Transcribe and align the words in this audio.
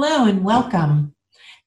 Hello 0.00 0.26
and 0.26 0.44
welcome. 0.44 1.12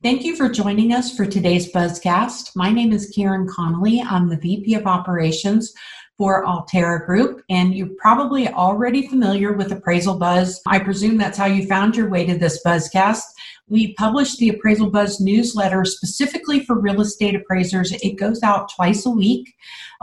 Thank 0.01 0.23
you 0.23 0.37
for 0.37 0.47
joining 0.47 0.93
us 0.93 1.13
for 1.13 1.25
today's 1.25 1.69
Buzzcast. 1.73 2.51
My 2.55 2.71
name 2.71 2.93
is 2.93 3.11
Karen 3.13 3.45
Connolly. 3.45 4.01
I'm 4.01 4.29
the 4.29 4.37
VP 4.37 4.73
of 4.75 4.87
Operations 4.87 5.73
for 6.17 6.45
Allterra 6.45 7.05
Group, 7.05 7.41
and 7.49 7.75
you're 7.75 7.89
probably 7.97 8.47
already 8.47 9.05
familiar 9.05 9.51
with 9.51 9.73
Appraisal 9.73 10.17
Buzz. 10.17 10.61
I 10.65 10.79
presume 10.79 11.17
that's 11.17 11.37
how 11.37 11.47
you 11.47 11.67
found 11.67 11.97
your 11.97 12.09
way 12.09 12.25
to 12.25 12.37
this 12.37 12.63
Buzzcast. 12.65 13.23
We 13.67 13.95
publish 13.95 14.37
the 14.37 14.47
Appraisal 14.47 14.89
Buzz 14.89 15.19
newsletter 15.19 15.83
specifically 15.83 16.63
for 16.63 16.79
real 16.79 17.01
estate 17.01 17.35
appraisers. 17.35 17.91
It 17.91 18.17
goes 18.17 18.43
out 18.43 18.71
twice 18.73 19.05
a 19.05 19.09
week. 19.09 19.53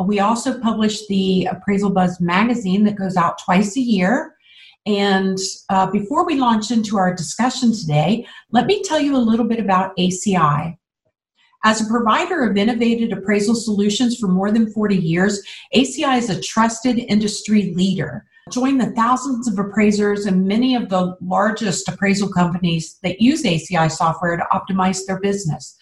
We 0.05 0.21
also 0.21 0.61
publish 0.61 1.07
the 1.07 1.47
Appraisal 1.47 1.93
Buzz 1.93 2.21
magazine 2.21 2.85
that 2.85 2.97
goes 2.97 3.17
out 3.17 3.39
twice 3.43 3.75
a 3.79 3.81
year. 3.81 4.35
And 4.87 5.39
uh, 5.69 5.91
before 5.91 6.25
we 6.25 6.39
launch 6.39 6.71
into 6.71 6.97
our 6.97 7.15
discussion 7.15 7.73
today, 7.73 8.27
let 8.51 8.67
me 8.67 8.83
tell 8.83 9.01
you 9.01 9.17
a 9.17 9.19
little 9.19 9.47
bit 9.47 9.61
about 9.61 9.97
ACI. 9.97 10.77
As 11.65 11.81
a 11.81 11.89
provider 11.89 12.49
of 12.49 12.57
innovative 12.57 13.17
appraisal 13.17 13.55
solutions 13.55 14.17
for 14.17 14.29
more 14.29 14.53
than 14.53 14.73
40 14.73 14.97
years, 14.97 15.43
ACI 15.75 16.19
is 16.19 16.31
a 16.31 16.41
trusted 16.41 16.99
industry 16.99 17.75
leader. 17.75 18.25
Join 18.53 18.79
the 18.79 18.93
thousands 18.93 19.49
of 19.49 19.59
appraisers 19.59 20.25
and 20.25 20.47
many 20.47 20.75
of 20.75 20.89
the 20.89 21.17
largest 21.21 21.89
appraisal 21.89 22.29
companies 22.33 22.99
that 23.03 23.21
use 23.21 23.43
ACI 23.43 23.91
software 23.91 24.37
to 24.37 24.47
optimize 24.53 25.05
their 25.05 25.21
business. 25.21 25.77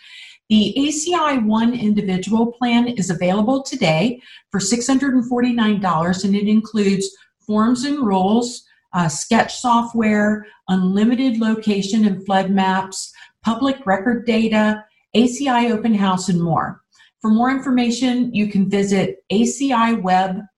The 0.48 0.74
ACI 0.78 1.44
One 1.44 1.74
individual 1.74 2.52
plan 2.52 2.88
is 2.88 3.10
available 3.10 3.62
today 3.62 4.20
for 4.50 4.60
$649 4.60 6.24
and 6.24 6.36
it 6.36 6.48
includes 6.48 7.10
forms 7.46 7.84
and 7.84 7.98
rules, 7.98 8.65
uh, 8.96 9.08
sketch 9.08 9.54
software, 9.54 10.46
unlimited 10.68 11.38
location 11.38 12.06
and 12.06 12.24
flood 12.24 12.50
maps, 12.50 13.12
public 13.44 13.86
record 13.86 14.26
data, 14.26 14.82
ACI 15.14 15.70
Open 15.70 15.94
House, 15.94 16.28
and 16.30 16.42
more. 16.42 16.80
For 17.20 17.30
more 17.30 17.50
information, 17.50 18.34
you 18.34 18.48
can 18.48 18.68
visit 18.68 19.18
aciweb.com. 19.30 20.48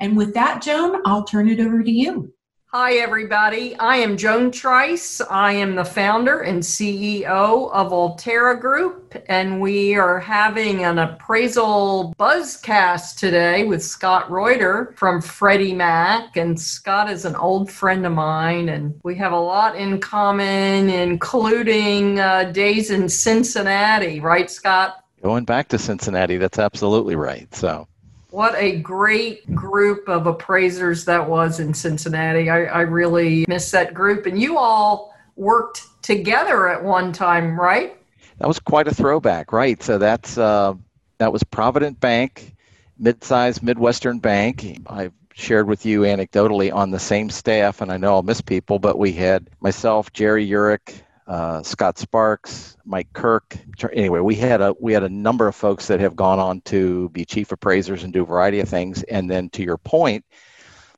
And 0.00 0.16
with 0.16 0.32
that, 0.34 0.62
Joan, 0.62 1.02
I'll 1.04 1.24
turn 1.24 1.48
it 1.48 1.60
over 1.60 1.82
to 1.82 1.90
you. 1.90 2.32
Hi, 2.72 2.96
everybody. 2.96 3.74
I 3.76 3.96
am 3.96 4.18
Joan 4.18 4.50
Trice. 4.50 5.22
I 5.22 5.54
am 5.54 5.74
the 5.74 5.86
founder 5.86 6.40
and 6.40 6.62
CEO 6.62 7.72
of 7.72 7.92
Allterra 7.92 8.60
Group, 8.60 9.16
and 9.26 9.58
we 9.58 9.94
are 9.94 10.20
having 10.20 10.84
an 10.84 10.98
appraisal 10.98 12.14
buzzcast 12.18 13.16
today 13.16 13.64
with 13.64 13.82
Scott 13.82 14.30
Reuter 14.30 14.92
from 14.98 15.22
Freddie 15.22 15.72
Mac. 15.72 16.36
And 16.36 16.60
Scott 16.60 17.10
is 17.10 17.24
an 17.24 17.36
old 17.36 17.70
friend 17.70 18.04
of 18.04 18.12
mine, 18.12 18.68
and 18.68 19.00
we 19.02 19.14
have 19.14 19.32
a 19.32 19.40
lot 19.40 19.74
in 19.74 19.98
common, 19.98 20.90
including 20.90 22.20
uh, 22.20 22.52
days 22.52 22.90
in 22.90 23.08
Cincinnati, 23.08 24.20
right, 24.20 24.50
Scott? 24.50 25.02
Going 25.22 25.46
back 25.46 25.68
to 25.68 25.78
Cincinnati, 25.78 26.36
that's 26.36 26.58
absolutely 26.58 27.16
right. 27.16 27.52
So 27.54 27.87
what 28.30 28.54
a 28.56 28.78
great 28.80 29.54
group 29.54 30.08
of 30.08 30.26
appraisers 30.26 31.04
that 31.06 31.28
was 31.28 31.60
in 31.60 31.72
Cincinnati. 31.72 32.50
I, 32.50 32.64
I 32.64 32.80
really 32.82 33.44
miss 33.48 33.70
that 33.70 33.94
group. 33.94 34.26
And 34.26 34.40
you 34.40 34.58
all 34.58 35.14
worked 35.36 35.82
together 36.02 36.68
at 36.68 36.82
one 36.82 37.12
time, 37.12 37.58
right? 37.58 37.96
That 38.38 38.48
was 38.48 38.58
quite 38.58 38.86
a 38.86 38.94
throwback, 38.94 39.52
right? 39.52 39.82
So 39.82 39.98
that's 39.98 40.38
uh, 40.38 40.74
that 41.18 41.32
was 41.32 41.42
Provident 41.42 42.00
Bank, 42.00 42.54
mid-sized 42.98 43.62
Midwestern 43.62 44.18
bank. 44.18 44.80
I've 44.86 45.12
shared 45.34 45.66
with 45.66 45.86
you 45.86 46.02
anecdotally 46.02 46.72
on 46.72 46.90
the 46.90 46.98
same 46.98 47.30
staff, 47.30 47.80
and 47.80 47.90
I 47.90 47.96
know 47.96 48.14
I'll 48.14 48.22
miss 48.22 48.40
people, 48.40 48.78
but 48.78 48.98
we 48.98 49.12
had 49.12 49.48
myself, 49.60 50.12
Jerry 50.12 50.46
Urich, 50.46 51.00
uh, 51.28 51.62
Scott 51.62 51.98
Sparks, 51.98 52.76
Mike 52.86 53.12
Kirk. 53.12 53.56
Anyway, 53.92 54.20
we 54.20 54.34
had 54.34 54.62
a 54.62 54.74
we 54.80 54.94
had 54.94 55.02
a 55.02 55.10
number 55.10 55.46
of 55.46 55.54
folks 55.54 55.86
that 55.88 56.00
have 56.00 56.16
gone 56.16 56.38
on 56.38 56.62
to 56.62 57.10
be 57.10 57.26
chief 57.26 57.52
appraisers 57.52 58.02
and 58.02 58.14
do 58.14 58.22
a 58.22 58.26
variety 58.26 58.60
of 58.60 58.68
things. 58.68 59.02
And 59.02 59.30
then 59.30 59.50
to 59.50 59.62
your 59.62 59.76
point, 59.76 60.24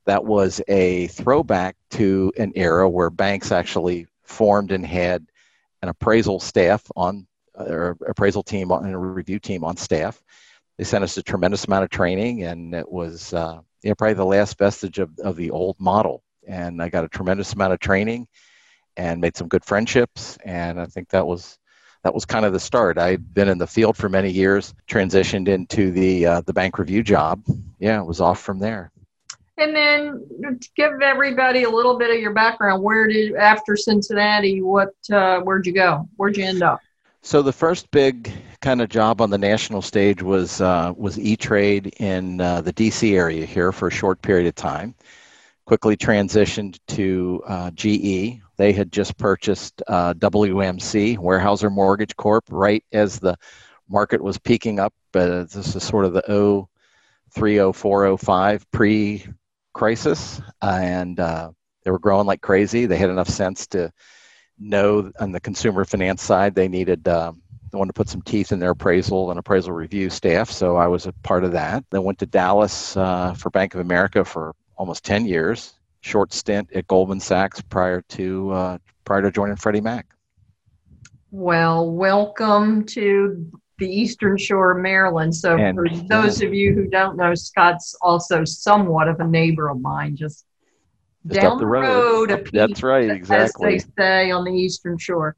that 0.05 0.23
was 0.23 0.61
a 0.69 1.07
throwback 1.07 1.75
to 1.91 2.31
an 2.37 2.53
era 2.55 2.89
where 2.89 3.09
banks 3.09 3.51
actually 3.51 4.07
formed 4.23 4.71
and 4.71 4.85
had 4.85 5.25
an 5.81 5.89
appraisal 5.89 6.39
staff 6.39 6.81
on 6.95 7.27
or 7.53 7.97
appraisal 8.07 8.41
team 8.41 8.71
and 8.71 8.93
a 8.93 8.97
review 8.97 9.37
team 9.37 9.65
on 9.65 9.75
staff. 9.75 10.23
They 10.77 10.85
sent 10.85 11.03
us 11.03 11.17
a 11.17 11.23
tremendous 11.23 11.65
amount 11.65 11.83
of 11.83 11.89
training, 11.89 12.43
and 12.43 12.73
it 12.73 12.89
was 12.89 13.33
uh, 13.33 13.59
you 13.83 13.89
know, 13.89 13.95
probably 13.95 14.13
the 14.13 14.25
last 14.25 14.57
vestige 14.57 14.97
of, 14.97 15.11
of 15.19 15.35
the 15.35 15.51
old 15.51 15.77
model. 15.77 16.23
And 16.47 16.81
I 16.81 16.87
got 16.87 17.03
a 17.03 17.09
tremendous 17.09 17.51
amount 17.51 17.73
of 17.73 17.79
training 17.79 18.27
and 18.97 19.21
made 19.21 19.37
some 19.37 19.47
good 19.47 19.63
friendships. 19.63 20.37
And 20.45 20.79
I 20.79 20.85
think 20.85 21.09
that 21.09 21.25
was 21.25 21.57
that 22.03 22.13
was 22.13 22.25
kind 22.25 22.45
of 22.45 22.53
the 22.53 22.59
start. 22.59 22.97
I'd 22.97 23.33
been 23.33 23.47
in 23.47 23.57
the 23.57 23.67
field 23.67 23.95
for 23.95 24.09
many 24.09 24.31
years, 24.31 24.73
transitioned 24.87 25.47
into 25.47 25.91
the 25.91 26.25
uh, 26.25 26.41
the 26.41 26.53
bank 26.53 26.79
review 26.79 27.03
job. 27.03 27.43
Yeah, 27.79 28.01
it 28.01 28.05
was 28.05 28.21
off 28.21 28.41
from 28.41 28.59
there. 28.59 28.91
And 29.57 29.75
then 29.75 30.59
give 30.75 31.01
everybody 31.03 31.63
a 31.63 31.69
little 31.69 31.97
bit 31.97 32.09
of 32.09 32.19
your 32.19 32.33
background. 32.33 32.81
Where 32.81 33.07
did 33.07 33.35
after 33.35 33.75
Cincinnati? 33.75 34.61
What? 34.61 34.93
Uh, 35.11 35.41
where'd 35.41 35.67
you 35.67 35.73
go? 35.73 36.07
Where'd 36.15 36.37
you 36.37 36.45
end 36.45 36.63
up? 36.63 36.81
So 37.21 37.43
the 37.43 37.53
first 37.53 37.91
big 37.91 38.31
kind 38.61 38.81
of 38.81 38.89
job 38.89 39.21
on 39.21 39.29
the 39.29 39.37
national 39.37 39.83
stage 39.83 40.23
was 40.23 40.59
uh, 40.59 40.93
was 40.97 41.19
E 41.19 41.35
Trade 41.35 41.93
in 41.99 42.41
uh, 42.41 42.61
the 42.61 42.71
D.C. 42.71 43.15
area 43.15 43.45
here 43.45 43.71
for 43.71 43.89
a 43.89 43.91
short 43.91 44.21
period 44.23 44.47
of 44.47 44.55
time. 44.55 44.95
Quickly 45.65 45.95
transitioned 45.95 46.79
to 46.87 47.43
uh, 47.45 47.71
GE, 47.71 48.41
they 48.61 48.73
had 48.73 48.91
just 48.91 49.17
purchased 49.17 49.81
uh, 49.87 50.13
WMC, 50.13 51.17
Weyerhaeuser 51.17 51.71
Mortgage 51.71 52.15
Corp, 52.15 52.43
right 52.51 52.85
as 52.91 53.17
the 53.17 53.35
market 53.89 54.21
was 54.21 54.37
peaking 54.37 54.79
up. 54.79 54.93
Uh, 55.15 55.45
this 55.45 55.75
is 55.75 55.83
sort 55.83 56.05
of 56.05 56.13
the 56.13 56.67
03, 57.33 57.71
04, 57.73 58.17
05 58.19 58.71
pre 58.71 59.25
crisis. 59.73 60.39
and 60.61 61.19
uh, 61.19 61.49
they 61.83 61.89
were 61.89 61.97
growing 61.97 62.27
like 62.27 62.41
crazy. 62.41 62.85
They 62.85 62.97
had 62.97 63.09
enough 63.09 63.29
sense 63.29 63.65
to 63.67 63.91
know 64.59 65.11
on 65.19 65.31
the 65.31 65.39
consumer 65.39 65.83
finance 65.83 66.21
side 66.21 66.53
they 66.53 66.67
needed. 66.67 67.07
Um, 67.07 67.41
they 67.71 67.79
wanted 67.79 67.93
to 67.93 67.97
put 67.97 68.09
some 68.09 68.21
teeth 68.21 68.51
in 68.51 68.59
their 68.59 68.71
appraisal 68.71 69.31
and 69.31 69.39
appraisal 69.39 69.71
review 69.71 70.11
staff, 70.11 70.51
so 70.51 70.75
I 70.75 70.85
was 70.85 71.07
a 71.07 71.13
part 71.23 71.45
of 71.45 71.53
that. 71.53 71.83
Then 71.89 72.03
went 72.03 72.19
to 72.19 72.27
Dallas 72.27 72.95
uh, 72.95 73.33
for 73.33 73.49
Bank 73.49 73.73
of 73.73 73.79
America 73.79 74.23
for 74.23 74.53
almost 74.77 75.03
10 75.03 75.25
years 75.25 75.73
short 76.01 76.33
stint 76.33 76.69
at 76.73 76.87
Goldman 76.87 77.19
Sachs 77.19 77.61
prior 77.61 78.01
to 78.09 78.51
uh, 78.51 78.77
prior 79.05 79.21
to 79.21 79.31
joining 79.31 79.55
Freddie 79.55 79.81
Mac. 79.81 80.07
Well, 81.31 81.89
welcome 81.89 82.85
to 82.87 83.49
the 83.77 83.87
Eastern 83.87 84.37
Shore 84.37 84.71
of 84.71 84.81
Maryland. 84.81 85.35
So, 85.35 85.57
and, 85.57 85.75
for 85.75 85.87
those 86.07 86.41
of 86.41 86.53
you 86.53 86.73
who 86.73 86.87
don't 86.87 87.17
know, 87.17 87.33
Scott's 87.33 87.95
also 88.01 88.43
somewhat 88.43 89.07
of 89.07 89.19
a 89.19 89.27
neighbor 89.27 89.69
of 89.69 89.81
mine, 89.81 90.15
just, 90.15 90.45
just 91.25 91.39
down 91.39 91.57
the 91.57 91.65
road. 91.65 92.29
road 92.29 92.49
That's 92.53 92.83
right, 92.83 93.09
exactly. 93.09 93.75
As 93.75 93.85
they 93.85 93.91
say 93.97 94.31
on 94.31 94.43
the 94.43 94.51
Eastern 94.51 94.97
Shore. 94.97 95.35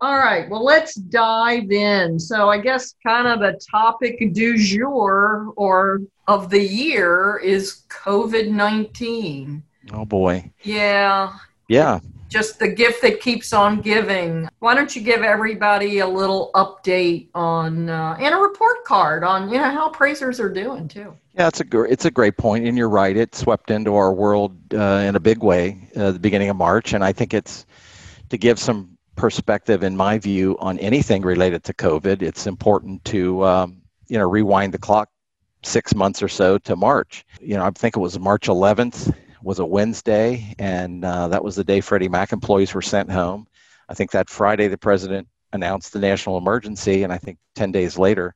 All 0.00 0.16
right, 0.18 0.48
well, 0.48 0.64
let's 0.64 0.94
dive 0.94 1.70
in. 1.70 2.18
So, 2.18 2.48
I 2.48 2.58
guess 2.58 2.94
kind 3.04 3.26
of 3.26 3.40
the 3.40 3.58
topic 3.70 4.32
du 4.32 4.56
jour 4.56 5.52
or 5.56 6.02
of 6.28 6.50
the 6.50 6.62
year 6.62 7.40
is 7.42 7.82
COVID 7.88 8.50
19. 8.50 9.62
Oh 9.92 10.04
boy. 10.04 10.50
Yeah. 10.62 11.36
Yeah. 11.68 12.00
Just 12.28 12.58
the 12.58 12.68
gift 12.68 13.02
that 13.02 13.20
keeps 13.20 13.52
on 13.52 13.80
giving. 13.80 14.48
Why 14.58 14.74
don't 14.74 14.94
you 14.96 15.02
give 15.02 15.22
everybody 15.22 16.00
a 16.00 16.08
little 16.08 16.50
update 16.54 17.28
on 17.34 17.88
uh, 17.88 18.16
and 18.18 18.34
a 18.34 18.38
report 18.38 18.84
card 18.84 19.22
on 19.22 19.48
you 19.48 19.58
know 19.58 19.70
how 19.70 19.88
appraisers 19.88 20.40
are 20.40 20.48
doing 20.48 20.88
too. 20.88 21.16
Yeah, 21.34 21.48
it's 21.48 21.60
a 21.60 21.64
gr- 21.64 21.86
it's 21.86 22.04
a 22.04 22.10
great 22.10 22.36
point, 22.36 22.66
and 22.66 22.76
you're 22.76 22.88
right. 22.88 23.16
It 23.16 23.34
swept 23.34 23.70
into 23.70 23.94
our 23.94 24.12
world 24.12 24.56
uh, 24.74 25.04
in 25.06 25.14
a 25.14 25.20
big 25.20 25.42
way 25.42 25.88
uh, 25.94 26.10
the 26.10 26.18
beginning 26.18 26.48
of 26.48 26.56
March, 26.56 26.94
and 26.94 27.04
I 27.04 27.12
think 27.12 27.32
it's 27.32 27.64
to 28.30 28.36
give 28.36 28.58
some 28.58 28.98
perspective, 29.14 29.84
in 29.84 29.96
my 29.96 30.18
view, 30.18 30.56
on 30.58 30.78
anything 30.80 31.22
related 31.22 31.62
to 31.64 31.74
COVID. 31.74 32.22
It's 32.22 32.46
important 32.48 33.04
to 33.06 33.44
um, 33.44 33.82
you 34.08 34.18
know 34.18 34.28
rewind 34.28 34.74
the 34.74 34.78
clock 34.78 35.08
six 35.62 35.94
months 35.94 36.22
or 36.22 36.28
so 36.28 36.58
to 36.58 36.74
March. 36.74 37.24
You 37.40 37.56
know, 37.56 37.64
I 37.64 37.70
think 37.70 37.96
it 37.96 38.00
was 38.00 38.18
March 38.18 38.48
11th 38.48 39.14
was 39.46 39.60
a 39.60 39.64
Wednesday, 39.64 40.54
and 40.58 41.04
uh, 41.04 41.28
that 41.28 41.44
was 41.44 41.54
the 41.54 41.62
day 41.62 41.80
Freddie 41.80 42.08
Mac 42.08 42.32
employees 42.32 42.74
were 42.74 42.82
sent 42.82 43.10
home. 43.10 43.46
I 43.88 43.94
think 43.94 44.10
that 44.10 44.28
Friday 44.28 44.66
the 44.66 44.76
president 44.76 45.28
announced 45.52 45.92
the 45.92 46.00
national 46.00 46.36
emergency, 46.36 47.04
and 47.04 47.12
I 47.12 47.18
think 47.18 47.38
10 47.54 47.70
days 47.70 47.96
later, 47.96 48.34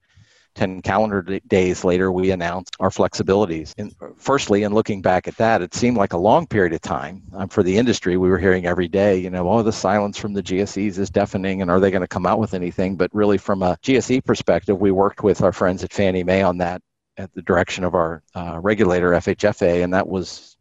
10 0.55 0.83
calendar 0.83 1.41
days 1.49 1.85
later, 1.85 2.13
we 2.13 2.31
announced 2.31 2.77
our 2.79 2.91
flexibilities. 2.91 3.75
And 3.77 3.93
firstly, 4.19 4.63
in 4.63 4.73
looking 4.73 5.03
back 5.03 5.27
at 5.27 5.37
that, 5.37 5.63
it 5.63 5.75
seemed 5.75 5.97
like 5.97 6.13
a 6.13 6.17
long 6.17 6.47
period 6.47 6.75
of 6.75 6.81
time 6.81 7.23
um, 7.35 7.49
for 7.49 7.65
the 7.65 7.77
industry. 7.77 8.17
We 8.17 8.31
were 8.31 8.39
hearing 8.39 8.67
every 8.67 8.89
day, 8.89 9.19
you 9.19 9.31
know, 9.31 9.51
oh, 9.51 9.65
the 9.65 9.73
silence 9.73 10.17
from 10.17 10.33
the 10.33 10.43
GSEs 10.45 10.97
is 10.97 11.11
deafening, 11.11 11.61
and 11.61 11.73
are 11.73 11.81
they 11.81 11.91
going 11.91 12.03
to 12.03 12.09
come 12.09 12.27
out 12.27 12.39
with 12.39 12.55
anything? 12.55 12.95
But 12.97 13.13
really, 13.13 13.39
from 13.39 13.65
a 13.65 13.77
GSE 13.83 14.25
perspective, 14.25 14.81
we 14.81 14.93
worked 14.93 15.25
with 15.25 15.43
our 15.43 15.53
friends 15.53 15.83
at 15.83 15.93
Fannie 15.93 16.23
Mae 16.23 16.43
on 16.43 16.59
that 16.59 16.83
at 17.17 17.35
the 17.35 17.43
direction 17.43 17.83
of 17.83 17.97
our 17.97 18.23
uh, 18.37 18.61
regulator, 18.63 19.11
FHFA, 19.11 19.83
and 19.83 19.93
that 19.93 20.07
was 20.07 20.57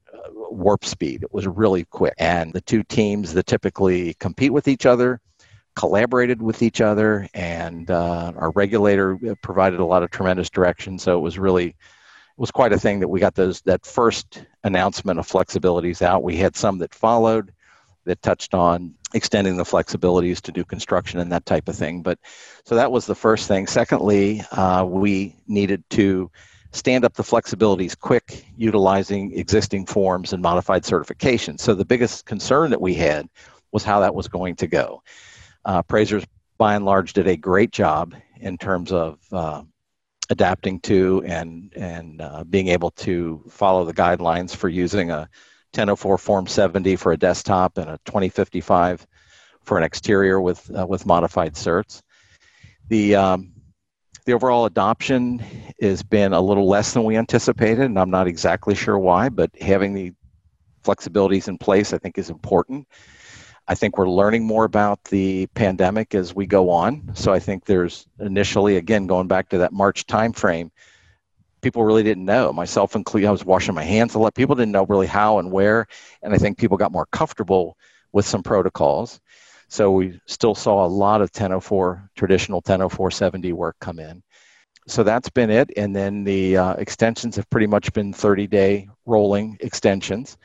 warp 0.52 0.86
speed. 0.86 1.24
It 1.24 1.34
was 1.34 1.48
really 1.48 1.86
quick. 1.86 2.14
And 2.18 2.54
the 2.54 2.62
two 2.62 2.84
teams 2.84 3.34
that 3.34 3.48
typically 3.48 4.16
compete 4.16 4.54
with 4.54 4.68
each 4.68 4.86
other 4.86 5.22
collaborated 5.80 6.42
with 6.42 6.62
each 6.62 6.82
other, 6.82 7.26
and 7.34 7.90
uh, 7.90 8.34
our 8.36 8.52
regulator 8.52 9.18
provided 9.42 9.80
a 9.80 9.86
lot 9.86 10.04
of 10.04 10.12
tremendous 10.12 10.50
direction. 10.50 11.00
So 11.00 11.18
it 11.18 11.22
was 11.22 11.40
really 11.40 11.68
it 11.68 11.76
was 12.38 12.52
quite 12.52 12.74
a 12.74 12.80
thing 12.80 13.00
that 13.00 13.08
we 13.08 13.22
got 13.22 13.36
those 13.36 13.62
that 13.62 13.86
first 13.86 14.44
announcement 14.66 15.20
of 15.20 15.28
flexibilities 15.28 16.02
out. 16.02 16.22
We 16.22 16.36
had 16.36 16.58
some 16.58 16.80
that 16.80 16.94
followed 16.94 17.54
that 18.04 18.22
touched 18.22 18.54
on 18.54 18.94
extending 19.14 19.56
the 19.56 19.64
flexibilities 19.64 20.42
to 20.42 20.52
do 20.52 20.66
construction 20.66 21.22
and 21.22 21.32
that 21.32 21.46
type 21.46 21.70
of 21.70 21.78
thing. 21.78 22.02
But 22.02 22.20
so 22.66 22.76
that 22.76 22.92
was 22.92 23.06
the 23.06 23.16
first 23.16 23.48
thing. 23.48 23.66
Secondly, 23.66 24.42
uh, 24.52 24.84
we 24.86 25.36
needed 25.48 25.84
to 25.92 26.30
stand 26.72 27.04
up 27.04 27.14
the 27.14 27.24
flexibilities 27.24 27.98
quick, 27.98 28.46
utilizing 28.56 29.38
existing 29.38 29.86
forms 29.86 30.34
and 30.34 30.42
modified 30.42 30.84
certifications. 30.84 31.62
So 31.62 31.74
the 31.74 31.86
biggest 31.86 32.26
concern 32.26 32.70
that 32.72 32.82
we 32.82 32.94
had 32.94 33.28
was 33.72 33.84
how 33.84 34.00
that 34.02 34.16
was 34.16 34.28
going 34.28 34.56
to 34.58 34.68
go. 34.68 35.04
Uh, 35.66 35.82
appraisers, 35.84 36.26
by 36.58 36.76
and 36.76 36.86
large, 36.86 37.14
did 37.14 37.28
a 37.28 37.38
great 37.38 37.72
job 37.72 38.16
in 38.40 38.58
terms 38.58 38.92
of 38.92 39.20
uh, 39.32 39.64
adapting 40.30 40.80
to 40.82 41.24
and 41.26 41.74
and 41.76 42.22
uh, 42.22 42.44
being 42.44 42.68
able 42.68 42.92
to 42.92 43.44
follow 43.50 43.86
the 43.86 43.94
guidelines 43.94 44.56
for 44.56 44.70
using 44.70 45.12
a 45.12 45.30
1004 45.74 46.18
Form 46.18 46.48
70 46.48 46.96
for 46.96 47.12
a 47.12 47.18
desktop 47.18 47.78
and 47.78 47.90
a 47.90 48.00
2055 48.06 49.06
for 49.64 49.78
an 49.78 49.84
exterior 49.84 50.40
with 50.40 50.70
uh, 50.78 50.86
with 50.86 51.06
modified 51.06 51.54
certs. 51.54 52.02
The 52.88 53.16
um, 53.16 53.52
the 54.30 54.36
overall 54.36 54.66
adoption 54.66 55.40
has 55.82 56.04
been 56.04 56.34
a 56.34 56.40
little 56.40 56.68
less 56.68 56.94
than 56.94 57.04
we 57.04 57.18
anticipated, 57.18 57.86
and 57.86 57.98
I'm 57.98 58.12
not 58.12 58.28
exactly 58.28 58.76
sure 58.76 59.00
why, 59.00 59.28
but 59.28 59.50
having 59.60 59.96
the 59.96 60.14
flexibilities 60.84 61.48
in 61.48 61.58
place, 61.58 61.94
I 61.94 61.98
think, 61.98 62.20
is 62.20 62.30
important. 62.30 62.88
I 63.68 63.74
think 63.74 63.98
we're 63.98 64.08
learning 64.08 64.46
more 64.46 64.66
about 64.66 65.04
the 65.06 65.48
pandemic 65.56 66.14
as 66.14 66.36
we 66.36 66.46
go 66.46 66.70
on. 66.70 67.10
So 67.16 67.34
I 67.34 67.40
think 67.40 67.66
there's 67.66 68.06
initially, 68.20 68.78
again, 68.78 69.08
going 69.08 69.28
back 69.28 69.50
to 69.50 69.58
that 69.58 69.74
March 69.74 70.06
timeframe, 70.06 70.70
people 71.62 71.84
really 71.84 72.04
didn't 72.04 72.26
know, 72.26 72.54
myself 72.54 72.96
included. 72.96 73.28
I 73.28 73.32
was 73.32 73.44
washing 73.44 73.74
my 73.74 73.84
hands 73.84 74.14
a 74.14 74.20
lot. 74.20 74.36
People 74.36 74.54
didn't 74.54 74.74
know 74.74 74.86
really 74.86 75.08
how 75.08 75.40
and 75.40 75.52
where. 75.52 75.88
And 76.22 76.36
I 76.36 76.38
think 76.38 76.60
people 76.60 76.78
got 76.78 76.92
more 76.92 77.08
comfortable 77.08 77.78
with 78.12 78.28
some 78.28 78.44
protocols. 78.44 79.22
So 79.70 79.92
we 79.92 80.20
still 80.26 80.56
saw 80.56 80.86
a 80.86 80.88
lot 80.88 81.22
of 81.22 81.30
1004, 81.30 82.10
traditional 82.16 82.58
1004 82.58 83.12
70 83.12 83.54
work 83.54 83.76
come 83.80 84.00
in. 84.00 84.22
So 84.88 85.04
that's 85.04 85.30
been 85.30 85.52
it. 85.52 85.70
And 85.78 85.96
then 85.96 86.24
the 86.24 86.58
uh, 86.58 86.74
extensions 86.74 87.36
have 87.36 87.50
pretty 87.52 87.68
much 87.68 87.94
been 87.94 88.12
30 88.12 88.48
day 88.48 88.90
rolling 89.06 89.58
extensions. 89.62 90.38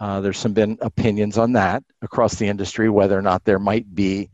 Uh, 0.00 0.20
there's 0.20 0.38
some 0.38 0.52
been 0.52 0.76
opinions 0.80 1.38
on 1.38 1.52
that 1.52 1.84
across 2.02 2.34
the 2.34 2.48
industry, 2.48 2.90
whether 2.90 3.16
or 3.16 3.22
not 3.22 3.44
there 3.44 3.60
might 3.60 3.94
be 3.94 4.28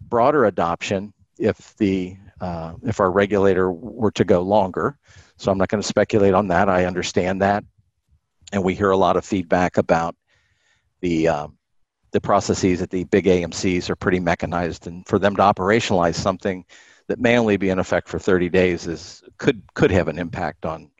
broader 0.00 0.46
adoption 0.46 1.12
if 1.38 1.76
the 1.76 2.16
uh, 2.40 2.74
if 2.82 3.00
our 3.00 3.10
regulator 3.10 3.70
were 3.70 4.10
to 4.10 4.24
go 4.24 4.42
longer. 4.42 4.98
So 5.36 5.50
I'm 5.50 5.58
not 5.58 5.68
going 5.68 5.80
to 5.80 5.88
speculate 5.88 6.34
on 6.34 6.48
that. 6.48 6.68
I 6.68 6.84
understand 6.84 7.40
that, 7.40 7.64
and 8.52 8.64
we 8.64 8.74
hear 8.74 8.90
a 8.90 8.96
lot 8.96 9.16
of 9.16 9.24
feedback 9.24 9.76
about 9.78 10.16
the 11.00 11.28
um, 11.28 11.55
the 12.16 12.20
processes 12.22 12.80
at 12.80 12.88
the 12.88 13.04
big 13.04 13.26
AMCs 13.26 13.90
are 13.90 13.94
pretty 13.94 14.20
mechanized, 14.20 14.86
and 14.86 15.06
for 15.06 15.18
them 15.18 15.36
to 15.36 15.42
operationalize 15.42 16.14
something 16.14 16.64
that 17.08 17.20
may 17.20 17.36
only 17.36 17.58
be 17.58 17.68
in 17.68 17.78
effect 17.78 18.08
for 18.08 18.18
30 18.18 18.48
days 18.48 18.86
is 18.86 19.22
could 19.36 19.62
could 19.74 19.90
have 19.90 20.08
an 20.08 20.18
impact 20.18 20.64
on 20.64 20.90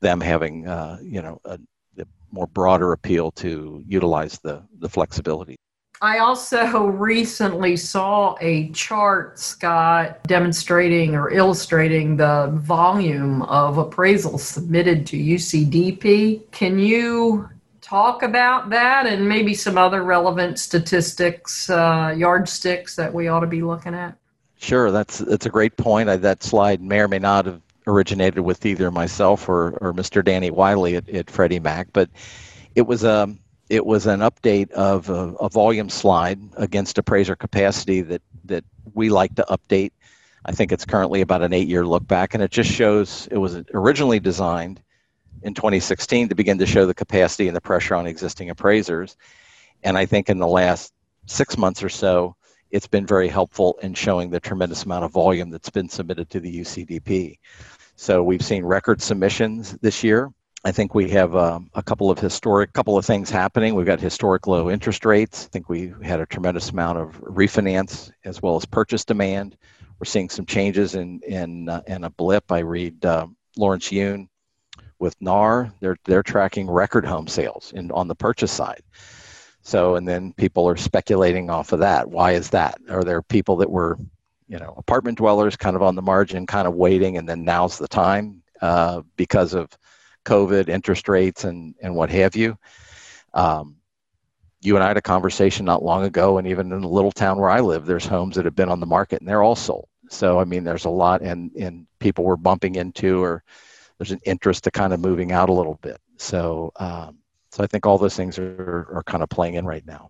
them 0.00 0.18
having 0.18 0.66
uh, 0.66 0.96
you 1.02 1.20
know 1.20 1.38
a, 1.44 1.58
a 1.98 2.06
more 2.30 2.46
broader 2.46 2.92
appeal 2.92 3.30
to 3.32 3.84
utilize 3.86 4.38
the 4.38 4.62
the 4.78 4.88
flexibility. 4.88 5.56
I 6.00 6.20
also 6.20 6.86
recently 7.10 7.76
saw 7.76 8.34
a 8.40 8.70
chart, 8.70 9.38
Scott, 9.38 10.22
demonstrating 10.22 11.14
or 11.14 11.30
illustrating 11.30 12.16
the 12.16 12.50
volume 12.54 13.42
of 13.42 13.76
appraisals 13.76 14.40
submitted 14.40 15.06
to 15.08 15.18
UCDP. 15.18 16.50
Can 16.50 16.78
you 16.78 17.50
talk 17.92 18.22
about 18.22 18.70
that 18.70 19.06
and 19.06 19.28
maybe 19.28 19.52
some 19.52 19.76
other 19.76 20.02
relevant 20.02 20.58
statistics, 20.58 21.68
uh, 21.68 22.14
yardsticks 22.16 22.96
that 22.96 23.12
we 23.12 23.28
ought 23.28 23.40
to 23.40 23.46
be 23.46 23.60
looking 23.60 23.94
at? 23.94 24.16
Sure, 24.56 24.90
that's 24.90 25.18
that's 25.18 25.44
a 25.44 25.50
great 25.50 25.76
point. 25.76 26.08
I, 26.08 26.16
that 26.16 26.42
slide 26.42 26.80
may 26.80 27.00
or 27.00 27.08
may 27.08 27.18
not 27.18 27.44
have 27.44 27.60
originated 27.86 28.40
with 28.40 28.64
either 28.64 28.90
myself 28.90 29.48
or, 29.48 29.76
or 29.82 29.92
Mr. 29.92 30.24
Danny 30.24 30.50
Wiley 30.50 30.96
at, 30.96 31.08
at 31.10 31.30
Freddie 31.30 31.60
Mac, 31.60 31.88
but 31.92 32.08
it 32.74 32.82
was 32.82 33.04
a 33.04 33.24
um, 33.24 33.38
it 33.68 33.84
was 33.84 34.06
an 34.06 34.20
update 34.20 34.70
of 34.70 35.10
a, 35.10 35.34
a, 35.40 35.48
volume 35.48 35.88
slide 35.88 36.38
against 36.56 36.98
appraiser 36.98 37.36
capacity 37.36 38.00
that 38.02 38.22
that 38.44 38.64
we 38.94 39.10
like 39.10 39.34
to 39.34 39.44
update. 39.50 39.92
I 40.44 40.52
think 40.52 40.72
it's 40.72 40.84
currently 40.84 41.20
about 41.20 41.42
an 41.42 41.52
eight-year 41.52 41.84
look 41.84 42.06
back, 42.06 42.32
and 42.32 42.42
it 42.42 42.50
just 42.50 42.70
shows 42.70 43.28
it 43.30 43.38
was 43.38 43.60
originally 43.74 44.20
designed 44.20 44.80
in 45.42 45.54
2016 45.54 46.28
to 46.28 46.34
begin 46.34 46.58
to 46.58 46.66
show 46.66 46.86
the 46.86 46.94
capacity 46.94 47.48
and 47.48 47.56
the 47.56 47.60
pressure 47.60 47.94
on 47.94 48.06
existing 48.06 48.50
appraisers. 48.50 49.16
And 49.82 49.98
I 49.98 50.06
think 50.06 50.28
in 50.28 50.38
the 50.38 50.46
last 50.46 50.92
six 51.26 51.56
months 51.56 51.82
or 51.82 51.88
so, 51.88 52.36
it's 52.70 52.86
been 52.86 53.06
very 53.06 53.28
helpful 53.28 53.78
in 53.82 53.94
showing 53.94 54.30
the 54.30 54.40
tremendous 54.40 54.84
amount 54.84 55.04
of 55.04 55.12
volume 55.12 55.50
that's 55.50 55.70
been 55.70 55.88
submitted 55.88 56.30
to 56.30 56.40
the 56.40 56.60
UCDP. 56.60 57.38
So 57.96 58.22
we've 58.22 58.42
seen 58.42 58.64
record 58.64 59.02
submissions 59.02 59.76
this 59.82 60.02
year. 60.02 60.32
I 60.64 60.70
think 60.70 60.94
we 60.94 61.10
have 61.10 61.34
um, 61.34 61.70
a 61.74 61.82
couple 61.82 62.10
of 62.10 62.18
historic, 62.18 62.72
couple 62.72 62.96
of 62.96 63.04
things 63.04 63.30
happening. 63.30 63.74
We've 63.74 63.84
got 63.86 64.00
historic 64.00 64.46
low 64.46 64.70
interest 64.70 65.04
rates. 65.04 65.46
I 65.46 65.48
think 65.48 65.68
we 65.68 65.92
had 66.02 66.20
a 66.20 66.26
tremendous 66.26 66.70
amount 66.70 66.98
of 66.98 67.20
refinance 67.20 68.10
as 68.24 68.40
well 68.40 68.56
as 68.56 68.64
purchase 68.64 69.04
demand. 69.04 69.56
We're 69.98 70.06
seeing 70.06 70.30
some 70.30 70.46
changes 70.46 70.94
in 70.94 71.20
in 71.26 71.68
uh, 71.68 71.82
in 71.86 72.04
a 72.04 72.10
blip. 72.10 72.50
I 72.50 72.60
read 72.60 73.04
uh, 73.04 73.26
Lawrence 73.56 73.90
Yun 73.90 74.28
with 75.02 75.20
NAR. 75.20 75.74
They're 75.80 75.98
they're 76.04 76.22
tracking 76.22 76.70
record 76.70 77.04
home 77.04 77.26
sales 77.26 77.72
in 77.74 77.90
on 77.90 78.06
the 78.06 78.14
purchase 78.14 78.52
side. 78.52 78.82
So 79.62 79.96
and 79.96 80.06
then 80.06 80.32
people 80.34 80.66
are 80.68 80.76
speculating 80.76 81.50
off 81.50 81.72
of 81.72 81.80
that. 81.80 82.08
Why 82.08 82.32
is 82.32 82.50
that? 82.50 82.78
Are 82.88 83.02
there 83.02 83.20
people 83.20 83.56
that 83.56 83.70
were, 83.70 83.98
you 84.48 84.58
know, 84.58 84.74
apartment 84.78 85.18
dwellers 85.18 85.56
kind 85.56 85.74
of 85.74 85.82
on 85.82 85.96
the 85.96 86.02
margin, 86.02 86.46
kind 86.46 86.68
of 86.68 86.74
waiting, 86.74 87.16
and 87.16 87.28
then 87.28 87.44
now's 87.44 87.78
the 87.78 87.88
time 87.88 88.42
uh, 88.62 89.02
because 89.16 89.54
of 89.54 89.76
COVID, 90.24 90.68
interest 90.68 91.08
rates, 91.08 91.42
and 91.44 91.74
and 91.82 91.94
what 91.94 92.10
have 92.10 92.36
you. 92.36 92.56
Um, 93.34 93.76
you 94.60 94.76
and 94.76 94.84
I 94.84 94.88
had 94.88 94.96
a 94.96 95.02
conversation 95.02 95.66
not 95.66 95.82
long 95.82 96.04
ago, 96.04 96.38
and 96.38 96.46
even 96.46 96.70
in 96.70 96.80
the 96.80 96.88
little 96.88 97.10
town 97.10 97.38
where 97.40 97.50
I 97.50 97.58
live, 97.58 97.86
there's 97.86 98.06
homes 98.06 98.36
that 98.36 98.44
have 98.44 98.54
been 98.54 98.68
on 98.68 98.78
the 98.78 98.86
market 98.86 99.20
and 99.20 99.28
they're 99.28 99.42
all 99.42 99.56
sold. 99.56 99.88
So 100.10 100.38
I 100.38 100.44
mean, 100.44 100.62
there's 100.62 100.84
a 100.84 100.90
lot, 100.90 101.22
and 101.22 101.50
and 101.56 101.88
people 101.98 102.22
were 102.22 102.36
bumping 102.36 102.76
into, 102.76 103.20
or 103.20 103.42
there's 103.98 104.12
an 104.12 104.20
interest 104.24 104.64
to 104.64 104.70
kind 104.70 104.92
of 104.92 105.00
moving 105.00 105.32
out 105.32 105.48
a 105.48 105.52
little 105.52 105.78
bit. 105.82 105.98
So 106.16 106.72
um, 106.76 107.18
so 107.50 107.62
I 107.62 107.66
think 107.66 107.86
all 107.86 107.98
those 107.98 108.16
things 108.16 108.38
are 108.38 108.88
are 108.92 109.02
kind 109.06 109.22
of 109.22 109.28
playing 109.28 109.54
in 109.54 109.66
right 109.66 109.84
now. 109.86 110.08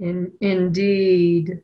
In, 0.00 0.32
indeed. 0.40 1.62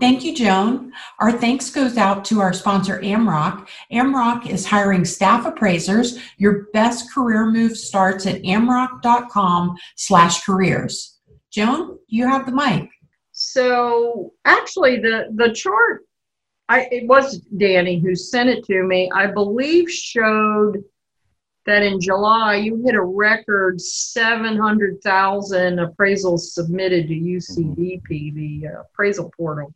Thank 0.00 0.24
you, 0.24 0.34
Joan. 0.34 0.92
Our 1.20 1.32
thanks 1.32 1.70
goes 1.70 1.96
out 1.96 2.24
to 2.26 2.40
our 2.40 2.52
sponsor, 2.52 3.00
Amrock. 3.00 3.68
Amrock 3.92 4.48
is 4.48 4.66
hiring 4.66 5.04
staff 5.04 5.46
appraisers. 5.46 6.18
Your 6.38 6.66
best 6.72 7.12
career 7.12 7.50
move 7.50 7.76
starts 7.76 8.26
at 8.26 8.42
amrock.com 8.42 9.76
slash 9.96 10.44
careers. 10.44 11.20
Joan, 11.50 11.98
you 12.08 12.26
have 12.26 12.46
the 12.46 12.52
mic. 12.52 12.88
So 13.32 14.32
actually 14.44 14.96
the, 14.96 15.28
the 15.34 15.52
chart, 15.52 16.02
I, 16.72 16.88
it 16.90 17.06
was 17.06 17.36
Danny 17.58 18.00
who 18.00 18.14
sent 18.14 18.48
it 18.48 18.64
to 18.64 18.82
me, 18.82 19.10
I 19.14 19.26
believe 19.26 19.90
showed 19.90 20.82
that 21.66 21.82
in 21.82 22.00
July 22.00 22.56
you 22.56 22.82
hit 22.82 22.94
a 22.94 23.02
record 23.02 23.78
700,000 23.78 25.76
appraisals 25.76 26.40
submitted 26.40 27.08
to 27.08 27.14
UCDP, 27.14 28.34
the 28.34 28.68
uh, 28.68 28.80
appraisal 28.80 29.30
portal. 29.36 29.74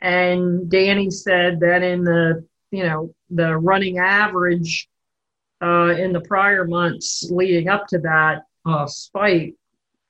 And 0.00 0.70
Danny 0.70 1.10
said 1.10 1.60
that 1.60 1.82
in 1.82 2.04
the, 2.04 2.46
you 2.72 2.82
know, 2.82 3.14
the 3.30 3.56
running 3.56 3.96
average 3.98 4.86
uh, 5.62 5.94
in 5.98 6.12
the 6.12 6.20
prior 6.20 6.66
months 6.66 7.26
leading 7.30 7.70
up 7.70 7.86
to 7.86 8.00
that 8.00 8.42
uh, 8.66 8.86
spike 8.86 9.54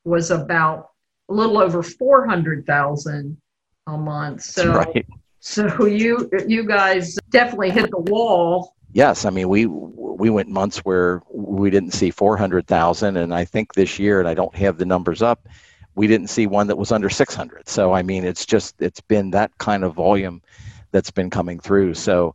was 0.02 0.32
about 0.32 0.88
a 1.28 1.32
little 1.32 1.58
over 1.58 1.80
400,000 1.80 3.40
a 3.86 3.96
month. 3.96 4.42
So, 4.42 4.74
right. 4.74 5.06
So 5.40 5.84
you 5.84 6.30
you 6.46 6.64
guys 6.64 7.18
definitely 7.30 7.70
hit 7.70 7.90
the 7.90 7.98
wall. 7.98 8.74
Yes, 8.92 9.24
I 9.24 9.30
mean 9.30 9.48
we 9.48 9.66
we 9.66 10.30
went 10.30 10.48
months 10.48 10.78
where 10.78 11.22
we 11.32 11.70
didn't 11.70 11.92
see 11.92 12.10
400,000 12.10 13.16
and 13.16 13.32
I 13.32 13.44
think 13.44 13.74
this 13.74 14.00
year 14.00 14.18
and 14.18 14.28
I 14.28 14.34
don't 14.34 14.54
have 14.56 14.76
the 14.76 14.84
numbers 14.84 15.22
up 15.22 15.46
we 15.94 16.08
didn't 16.08 16.26
see 16.26 16.48
one 16.48 16.66
that 16.66 16.76
was 16.76 16.90
under 16.90 17.08
600 17.08 17.68
so 17.68 17.92
I 17.92 18.02
mean 18.02 18.24
it's 18.24 18.44
just 18.44 18.82
it's 18.82 19.00
been 19.00 19.30
that 19.30 19.56
kind 19.58 19.84
of 19.84 19.94
volume 19.94 20.42
that's 20.90 21.12
been 21.12 21.30
coming 21.30 21.60
through 21.60 21.94
so 21.94 22.34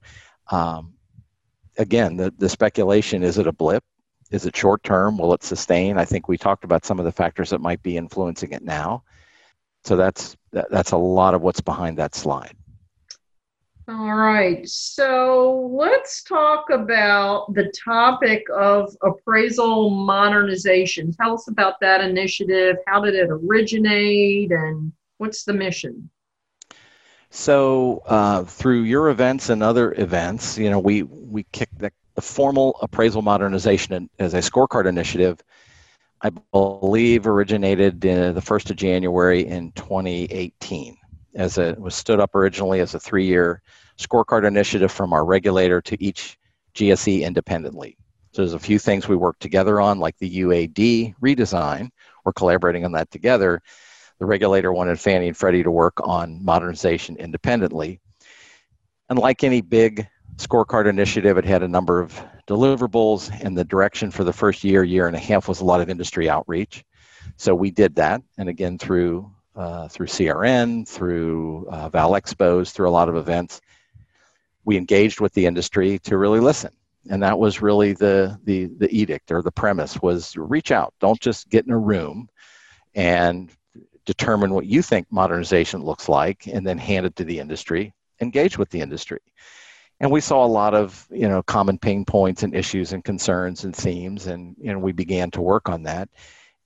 um, 0.49 0.93
again 1.77 2.15
the, 2.15 2.33
the 2.37 2.47
speculation 2.47 3.21
is 3.21 3.37
it 3.37 3.47
a 3.47 3.51
blip 3.51 3.83
is 4.33 4.47
it 4.47 4.55
short 4.55 4.83
term? 4.83 5.19
Will 5.19 5.33
it 5.35 5.43
sustain? 5.43 5.99
I 5.99 6.05
think 6.05 6.27
we 6.27 6.39
talked 6.39 6.63
about 6.63 6.85
some 6.85 6.97
of 6.97 7.05
the 7.05 7.11
factors 7.11 7.51
that 7.51 7.61
might 7.61 7.83
be 7.83 7.97
influencing 7.97 8.51
it 8.51 8.63
now. 8.63 9.03
So 9.83 9.95
that's 9.95 10.35
that, 10.53 10.71
that's 10.71 10.91
a 10.91 10.97
lot 10.97 11.35
of 11.35 11.43
what's 11.43 11.61
behind 11.61 11.99
that 11.99 12.15
slide. 12.15 12.55
All 13.89 14.15
right. 14.15 14.67
So 14.67 15.69
let's 15.73 16.23
talk 16.23 16.69
about 16.69 17.53
the 17.53 17.69
topic 17.83 18.45
of 18.55 18.95
appraisal 19.03 19.89
modernization. 19.89 21.11
Tell 21.11 21.33
us 21.33 21.49
about 21.49 21.81
that 21.81 21.99
initiative. 21.99 22.77
How 22.87 23.01
did 23.01 23.15
it 23.15 23.27
originate 23.29 24.51
and 24.51 24.93
what's 25.17 25.43
the 25.43 25.51
mission? 25.51 26.09
So 27.29 28.03
uh, 28.05 28.45
through 28.45 28.83
your 28.83 29.09
events 29.09 29.49
and 29.49 29.61
other 29.61 29.93
events, 29.97 30.57
you 30.57 30.69
know, 30.69 30.79
we 30.79 31.03
we 31.03 31.43
kicked 31.51 31.77
the, 31.79 31.91
the 32.15 32.21
formal 32.21 32.77
appraisal 32.81 33.21
modernization 33.21 34.09
as 34.17 34.33
a 34.33 34.37
scorecard 34.37 34.85
initiative. 34.85 35.41
I 36.21 36.29
believe 36.53 37.27
originated 37.27 38.05
in 38.05 38.33
the 38.33 38.41
first 38.41 38.69
of 38.69 38.77
January 38.77 39.45
in 39.45 39.73
2018 39.73 40.95
as 41.35 41.57
it 41.57 41.79
was 41.79 41.95
stood 41.95 42.19
up 42.19 42.35
originally 42.35 42.79
as 42.79 42.93
a 42.93 42.99
three-year 42.99 43.61
scorecard 43.97 44.45
initiative 44.45 44.91
from 44.91 45.13
our 45.13 45.25
regulator 45.25 45.81
to 45.81 46.03
each 46.03 46.37
GSE 46.75 47.21
independently. 47.21 47.97
So 48.31 48.41
there's 48.41 48.53
a 48.53 48.59
few 48.59 48.79
things 48.79 49.07
we 49.07 49.15
work 49.15 49.37
together 49.39 49.79
on, 49.79 49.99
like 49.99 50.17
the 50.17 50.39
UAD 50.39 51.15
redesign. 51.21 51.89
We're 52.25 52.33
collaborating 52.33 52.85
on 52.85 52.93
that 52.93 53.11
together. 53.11 53.61
The 54.19 54.25
regulator 54.25 54.71
wanted 54.71 54.99
Fannie 54.99 55.27
and 55.27 55.37
Freddie 55.37 55.63
to 55.63 55.71
work 55.71 55.95
on 56.03 56.43
modernization 56.43 57.17
independently. 57.17 57.99
And 59.09 59.19
like 59.19 59.43
any 59.43 59.61
big 59.61 60.07
scorecard 60.37 60.87
initiative, 60.87 61.37
it 61.37 61.45
had 61.45 61.61
a 61.61 61.67
number 61.67 61.99
of 61.99 62.19
deliverables, 62.47 63.31
and 63.43 63.57
the 63.57 63.63
direction 63.63 64.11
for 64.11 64.23
the 64.23 64.33
first 64.33 64.63
year, 64.63 64.83
year 64.83 65.07
and 65.07 65.15
a 65.15 65.19
half 65.19 65.47
was 65.47 65.61
a 65.61 65.65
lot 65.65 65.81
of 65.81 65.89
industry 65.89 66.29
outreach. 66.29 66.83
So 67.37 67.53
we 67.53 67.71
did 67.71 67.95
that, 67.95 68.21
and 68.37 68.49
again 68.49 68.77
through 68.77 69.31
uh, 69.55 69.87
through 69.87 70.07
CRN, 70.07 70.87
through 70.87 71.67
uh, 71.69 71.89
Val 71.89 72.11
Expos, 72.11 72.71
through 72.71 72.89
a 72.89 72.91
lot 72.91 73.09
of 73.09 73.15
events. 73.15 73.61
We 74.65 74.77
engaged 74.77 75.19
with 75.19 75.33
the 75.33 75.45
industry 75.45 75.99
to 75.99 76.17
really 76.17 76.39
listen. 76.39 76.71
And 77.09 77.21
that 77.21 77.37
was 77.37 77.61
really 77.61 77.93
the, 77.93 78.39
the, 78.45 78.65
the 78.77 78.89
edict 78.89 79.31
or 79.31 79.41
the 79.41 79.51
premise 79.51 80.01
was 80.01 80.35
reach 80.37 80.71
out. 80.71 80.93
Don't 80.99 81.19
just 81.19 81.49
get 81.49 81.65
in 81.65 81.71
a 81.71 81.77
room 81.77 82.29
and 82.95 83.51
determine 84.05 84.53
what 84.53 84.65
you 84.65 84.81
think 84.81 85.07
modernization 85.11 85.83
looks 85.83 86.07
like 86.07 86.47
and 86.47 86.65
then 86.65 86.77
hand 86.77 87.05
it 87.05 87.15
to 87.17 87.25
the 87.25 87.39
industry. 87.39 87.93
Engage 88.21 88.57
with 88.57 88.69
the 88.69 88.79
industry. 88.79 89.19
And 89.99 90.11
we 90.11 90.21
saw 90.21 90.45
a 90.45 90.47
lot 90.47 90.73
of, 90.73 91.05
you 91.11 91.27
know, 91.29 91.43
common 91.43 91.77
pain 91.77 92.03
points 92.03 92.43
and 92.43 92.55
issues 92.55 92.93
and 92.93 93.03
concerns 93.03 93.63
and 93.63 93.75
themes. 93.75 94.27
And, 94.27 94.55
know, 94.71 94.79
we 94.79 94.91
began 94.91 95.31
to 95.31 95.41
work 95.41 95.69
on 95.69 95.83
that. 95.83 96.09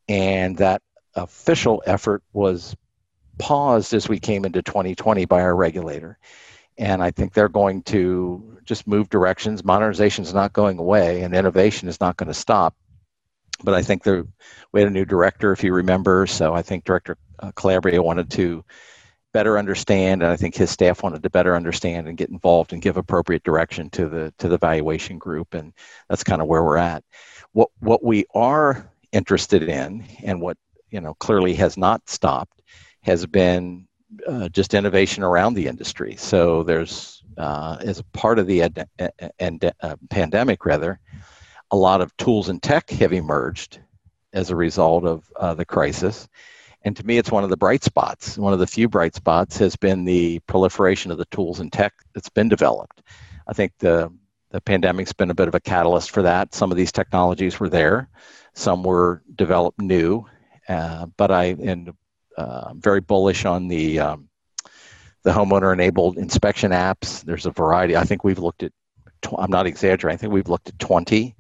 And 0.08 0.58
that 0.58 0.82
official 1.18 1.84
effort 1.86 2.24
was 2.34 2.76
paused 3.38 3.94
as 3.94 4.10
we 4.10 4.20
came 4.20 4.46
into 4.46 4.62
2020 4.62 5.26
by 5.26 5.42
our 5.42 5.56
regulator. 5.56 6.18
And 6.78 7.02
I 7.02 7.12
think 7.12 7.34
they're 7.34 7.50
going 7.50 7.82
to 7.84 8.60
just 8.64 8.88
move 8.88 9.10
directions. 9.10 9.64
Modernization 9.64 10.24
is 10.24 10.34
not 10.34 10.54
going 10.54 10.78
away, 10.78 11.24
and 11.24 11.36
innovation 11.36 11.88
is 11.88 12.00
not 12.00 12.18
going 12.18 12.28
to 12.28 12.34
stop. 12.34 12.76
But 13.64 13.74
I 13.74 13.82
think 13.82 14.06
we 14.06 14.24
had 14.80 14.88
a 14.88 14.92
new 14.92 15.06
director, 15.06 15.52
if 15.52 15.64
you 15.64 15.74
remember. 15.74 16.28
So 16.28 16.54
I 16.54 16.62
think 16.62 16.84
Director 16.84 17.18
uh, 17.40 17.52
Calabria 17.56 18.04
wanted 18.04 18.30
to 18.32 18.64
better 19.34 19.58
understand, 19.58 20.22
and 20.22 20.32
I 20.32 20.36
think 20.36 20.56
his 20.56 20.70
staff 20.70 21.02
wanted 21.02 21.24
to 21.24 21.30
better 21.30 21.56
understand 21.56 22.08
and 22.08 22.18
get 22.18 22.30
involved 22.30 22.74
and 22.74 22.82
give 22.82 22.98
appropriate 22.98 23.44
direction 23.44 23.90
to 23.92 24.08
the 24.08 24.34
to 24.38 24.48
the 24.48 24.60
valuation 24.60 25.18
group. 25.18 25.56
And 25.56 25.74
that's 26.08 26.24
kind 26.24 26.42
of 26.42 26.48
where 26.48 26.64
we're 26.64 26.78
at. 26.78 27.04
What 27.54 27.70
what 27.80 28.04
we 28.04 28.26
are 28.36 28.92
interested 29.12 29.64
in, 29.64 30.06
and 30.24 30.40
what 30.40 30.58
you 30.90 31.02
know 31.02 31.14
clearly 31.16 31.54
has 31.54 31.78
not 31.78 32.10
stopped 32.10 32.62
has 33.02 33.26
been 33.26 33.88
uh, 34.28 34.50
just 34.50 34.74
innovation 34.74 35.24
around 35.24 35.54
the 35.54 35.68
industry. 35.68 36.16
So 36.18 36.64
there's 36.64 37.24
uh, 37.38 37.78
as 37.82 38.02
part 38.14 38.40
of 38.40 38.48
the 38.48 38.64
ed- 38.64 38.88
ed- 39.40 39.74
uh, 39.82 39.96
pandemic, 40.10 40.66
rather, 40.66 41.00
a 41.72 41.78
lot 41.78 42.02
of 42.02 42.16
tools 42.18 42.50
and 42.50 42.62
tech 42.62 42.90
have 42.92 43.14
emerged 43.14 43.80
as 44.34 44.50
a 44.50 44.56
result 44.56 45.06
of 45.06 45.32
uh, 45.36 45.54
the 45.54 45.66
crisis. 45.66 46.28
And 46.84 46.96
to 46.96 47.06
me, 47.06 47.18
it's 47.18 47.32
one 47.32 47.44
of 47.44 47.50
the 47.50 47.58
bright 47.58 47.84
spots. 47.84 48.38
One 48.38 48.54
of 48.54 48.60
the 48.60 48.68
few 48.68 48.88
bright 48.88 49.16
spots 49.16 49.58
has 49.58 49.76
been 49.76 50.06
the 50.06 50.40
proliferation 50.48 51.12
of 51.12 51.18
the 51.18 51.26
tools 51.26 51.60
and 51.60 51.72
tech 51.72 51.94
that's 52.14 52.30
been 52.30 52.50
developed. 52.50 53.02
I 53.48 53.54
think 53.54 53.74
the 53.80 54.12
the 54.52 54.62
pandemic's 54.62 55.12
been 55.12 55.30
a 55.30 55.36
bit 55.36 55.50
of 55.50 55.56
a 55.56 55.60
catalyst 55.60 56.12
for 56.12 56.22
that. 56.22 56.54
Some 56.54 56.72
of 56.72 56.78
these 56.78 56.94
technologies 56.94 57.60
were 57.60 57.68
there, 57.68 58.10
some 58.54 58.82
were 58.82 59.22
developed 59.36 59.82
new, 59.82 60.22
uh, 60.22 60.28
but 60.68 61.32
I 61.32 61.46
am 61.46 61.98
uh, 62.38 62.74
very 62.76 63.02
bullish 63.02 63.46
on 63.46 63.68
the 63.68 64.00
um, 64.00 64.30
the 65.24 65.32
homeowner 65.32 65.74
enabled 65.74 66.18
inspection 66.18 66.72
apps. 66.72 67.24
There's 67.24 67.46
a 67.46 67.52
variety. 67.52 67.98
I 67.98 68.04
think 68.04 68.24
we've 68.24 68.40
looked 68.40 68.64
at. 68.64 68.72
Tw- 69.22 69.40
I'm 69.40 69.52
not 69.52 69.66
exaggerating. 69.66 70.16
I 70.16 70.18
think 70.18 70.34
we've 70.34 70.48
looked 70.48 70.70
at 70.70 70.80
20. 70.80 71.36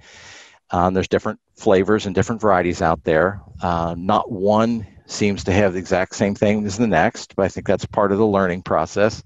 Um, 0.72 0.94
there's 0.94 1.08
different 1.08 1.40
flavors 1.56 2.06
and 2.06 2.16
different 2.16 2.42
varieties 2.42 2.82
out 2.82 3.04
there. 3.04 3.42
Uh, 3.62 3.96
not 3.98 4.32
one 4.32 4.86
seems 5.06 5.44
to 5.46 5.52
have 5.54 5.74
the 5.74 5.80
exact 5.80 6.16
same 6.16 6.36
thing 6.36 6.66
as 6.66 6.78
the 6.78 6.88
next, 6.88 7.36
but 7.36 7.44
I 7.44 7.48
think 7.48 7.66
that's 7.66 7.86
part 7.86 8.12
of 8.12 8.18
the 8.18 8.26
learning 8.26 8.64
process. 8.64 9.24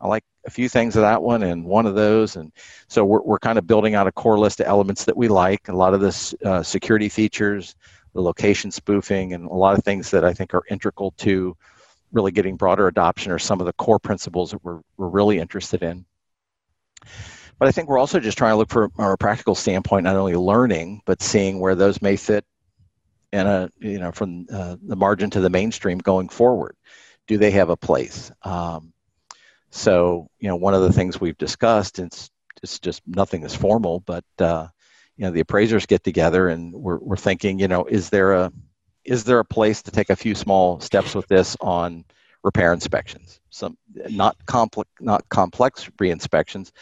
I 0.00 0.08
like 0.08 0.24
a 0.44 0.50
few 0.50 0.68
things 0.68 0.96
of 0.96 1.02
that 1.02 1.22
one 1.22 1.44
and 1.44 1.64
one 1.64 1.86
of 1.86 1.94
those, 1.94 2.36
and 2.36 2.52
so 2.88 3.04
we're 3.04 3.22
we're 3.22 3.38
kind 3.38 3.58
of 3.58 3.66
building 3.66 3.94
out 3.94 4.08
a 4.08 4.12
core 4.12 4.38
list 4.38 4.60
of 4.60 4.66
elements 4.66 5.04
that 5.04 5.16
we 5.16 5.28
like. 5.28 5.68
A 5.68 5.76
lot 5.76 5.94
of 5.94 6.00
this 6.00 6.34
uh, 6.44 6.62
security 6.62 7.08
features, 7.08 7.76
the 8.14 8.22
location 8.22 8.70
spoofing, 8.70 9.32
and 9.32 9.46
a 9.46 9.54
lot 9.54 9.78
of 9.78 9.84
things 9.84 10.10
that 10.10 10.24
I 10.24 10.32
think 10.32 10.54
are 10.54 10.64
integral 10.70 11.12
to 11.18 11.56
really 12.12 12.32
getting 12.32 12.56
broader 12.56 12.88
adoption 12.88 13.32
are 13.32 13.38
some 13.38 13.60
of 13.60 13.66
the 13.66 13.72
core 13.72 13.98
principles 13.98 14.50
that 14.50 14.62
we're, 14.62 14.80
we're 14.96 15.08
really 15.08 15.38
interested 15.38 15.82
in. 15.82 16.04
But 17.58 17.68
I 17.68 17.72
think 17.72 17.88
we're 17.88 17.98
also 17.98 18.20
just 18.20 18.38
trying 18.38 18.52
to 18.52 18.56
look 18.56 18.70
for, 18.70 18.88
from 18.90 19.12
a 19.12 19.16
practical 19.16 19.54
standpoint, 19.54 20.04
not 20.04 20.16
only 20.16 20.34
learning, 20.34 21.02
but 21.06 21.22
seeing 21.22 21.58
where 21.60 21.74
those 21.74 22.02
may 22.02 22.16
fit 22.16 22.44
in 23.32 23.46
a, 23.46 23.70
you 23.78 23.98
know, 23.98 24.12
from 24.12 24.46
uh, 24.52 24.76
the 24.82 24.96
margin 24.96 25.30
to 25.30 25.40
the 25.40 25.48
mainstream 25.50 25.98
going 25.98 26.28
forward. 26.28 26.76
Do 27.28 27.38
they 27.38 27.52
have 27.52 27.70
a 27.70 27.76
place? 27.76 28.30
Um, 28.42 28.92
so, 29.70 30.28
you 30.38 30.48
know, 30.48 30.56
one 30.56 30.74
of 30.74 30.82
the 30.82 30.92
things 30.92 31.20
we've 31.20 31.38
discussed, 31.38 31.98
it's, 31.98 32.30
it's 32.62 32.78
just 32.78 33.00
nothing 33.06 33.42
is 33.42 33.54
formal, 33.54 34.00
but 34.00 34.24
uh, 34.38 34.66
you 35.22 35.28
know 35.28 35.32
the 35.32 35.40
appraisers 35.40 35.86
get 35.86 36.02
together 36.02 36.48
and 36.48 36.72
we're, 36.72 36.98
we're 36.98 37.16
thinking 37.16 37.60
you 37.60 37.68
know 37.68 37.84
is 37.84 38.10
there 38.10 38.32
a 38.32 38.52
is 39.04 39.22
there 39.22 39.38
a 39.38 39.44
place 39.44 39.80
to 39.82 39.92
take 39.92 40.10
a 40.10 40.16
few 40.16 40.34
small 40.34 40.80
steps 40.80 41.14
with 41.14 41.28
this 41.28 41.56
on 41.60 42.04
repair 42.42 42.72
inspections? 42.72 43.40
Some 43.48 43.78
not 44.10 44.36
complex 44.46 44.90
not 44.98 45.28
complex 45.28 45.88
re-inspections 46.00 46.72